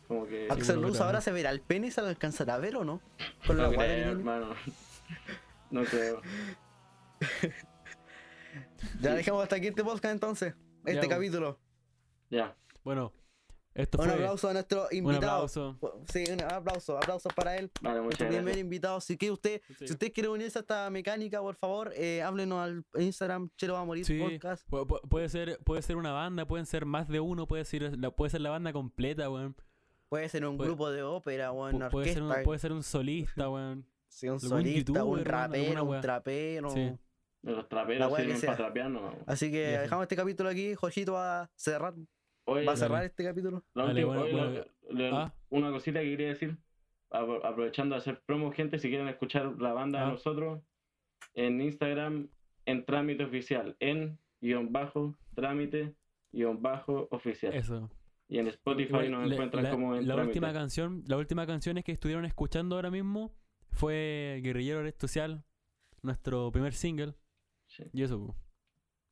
[0.08, 0.48] Como que.
[0.50, 2.84] Axel lo Rose ahora se verá el pene y se lo alcanzará a ver o
[2.86, 3.02] no?
[3.46, 4.48] Con la no guay creo, hermano.
[5.70, 6.22] No creo.
[9.02, 10.54] Ya dejamos hasta aquí este podcast entonces.
[10.86, 11.60] Este Ya, capítulo.
[12.30, 12.56] Ya.
[12.84, 13.12] Bueno,
[13.78, 14.13] esto Un fue.
[14.15, 15.32] aplauso a nuestro Un invitado.
[15.34, 15.78] aplauso.
[16.11, 17.71] Sí, un aplauso, aplausos para él.
[17.82, 18.63] Vale, muchas Nuestro primer gracias.
[18.63, 19.01] invitado.
[19.01, 19.88] Si quiere usted, Sí.
[19.88, 23.82] si usted quiere unirse a esta mecánica, por favor, eh, háblenos al Instagram, Chelo va
[23.82, 24.19] a morir Sí.
[24.19, 24.67] podcast.
[24.69, 27.97] Pu- pu- puede ser, puede ser una banda, pueden ser más de uno, puede ser
[27.97, 29.55] la, puede ser la banda completa, weón.
[30.09, 32.45] Puede ser un Puede- grupo de ópera una puede, ser un, orquesta.
[32.45, 33.86] puede ser un solista, weón.
[34.07, 36.69] sí, un algún solista, un youtuber, weón, rapero, un trapero.
[36.71, 36.91] Sí.
[37.43, 39.13] Los La traperos que sirven para trapear, no.
[39.25, 40.73] Así que dejamos este capítulo aquí.
[40.75, 41.93] Jojito va a cerrar.
[42.50, 42.78] Oye, Va a Dale.
[42.78, 43.64] cerrar este capítulo.
[43.74, 44.66] la Dale, última- bueno, oye, bueno.
[44.89, 45.34] la- la- Ah.
[45.50, 46.58] una cosita que quería decir,
[47.10, 50.06] apro- aprovechando de hacer promo, gente, si quieren escuchar la banda Ah.
[50.06, 50.62] de nosotros,
[51.34, 52.30] en Instagram,
[52.66, 55.93] en trámite oficial, en guion bajo, trámite,
[56.32, 57.54] guion bajo oficial.
[57.54, 57.89] Eso.
[58.30, 60.39] Y en Spotify nos la- encuentran la, como en la trámite.
[60.39, 63.34] última canción, la última canción es que estuvieron escuchando ahora mismo
[63.72, 65.43] fue Guerrillero Red Social,
[66.02, 67.14] nuestro primer single.
[67.68, 67.84] Sí.
[67.91, 68.36] Y eso.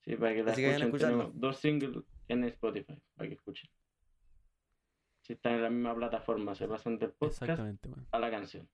[0.05, 0.99] Sí, para que la Así escuchen.
[0.99, 3.69] Tenemos dos singles en Spotify, para que escuchen.
[5.21, 7.41] Si están en la misma plataforma, se pasan del podcast
[8.11, 8.69] a la canción.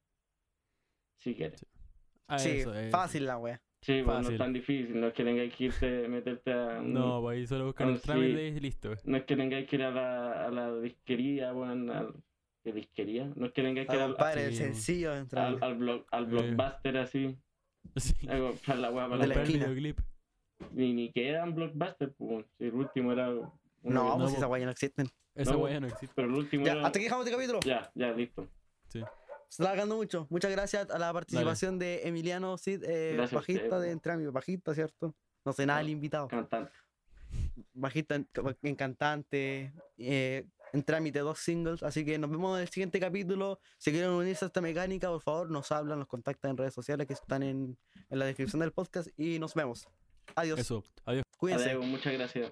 [1.17, 1.57] Si quieren.
[1.57, 1.65] Sí.
[2.27, 3.61] Ah, sí, eso, eh, fácil la wea.
[3.81, 6.79] Sí, pues no es tan difícil, no es que tengáis que irte, meterte a...
[6.79, 8.57] un- No, pues ahí solo buscan Ah, el trámite sí.
[8.57, 8.93] y listo.
[9.05, 12.13] No es que tengáis que ir a la, a la disquería, bueno, al,
[12.63, 13.31] ¿qué disquería?
[13.35, 15.47] No es que tengáis que ir al, compadre, el sí, sencillo de entrar.
[15.47, 16.27] al, al, blog- al Eh.
[16.27, 17.37] blockbuster así,
[17.95, 18.27] Sí.
[18.29, 19.65] a comprar la weá para De la la esquina.
[19.65, 19.99] videoclip.
[20.71, 23.29] Ni, ni que era un blockbuster, pues, si el último era...
[23.83, 25.07] No, pues esa wea ya no existen.
[25.33, 26.13] Esa No, weá no existe.
[26.15, 26.85] Pero el último Ya, era...
[26.85, 27.59] hasta aquí dejamos este capítulo.
[27.65, 28.47] Ya, ya, listo.
[28.89, 28.99] Sí.
[28.99, 29.05] Se
[29.49, 30.27] está alargando mucho.
[30.29, 33.91] Muchas gracias a la participación de Emiliano Cid, eh, Gracias bajista de.
[33.91, 35.15] Entre Amigos, bajista, ¿cierto?
[35.43, 36.27] No sé nada del invitado.
[36.27, 36.71] Cantante.
[37.73, 38.27] Bajista en,
[38.61, 41.81] en cantante, eh, en trámite dos singles.
[41.83, 43.59] Así que nos vemos en el siguiente capítulo.
[43.77, 47.07] Si quieren unirse a esta mecánica, por favor, nos hablan, nos contactan en redes sociales
[47.07, 47.77] que están en,
[48.09, 49.07] en la descripción del podcast.
[49.17, 49.87] Y nos vemos.
[50.35, 50.59] Adiós.
[50.59, 50.83] Eso.
[51.05, 51.23] Adiós.
[51.37, 51.69] Cuídense.
[51.69, 52.51] Adiós, muchas gracias.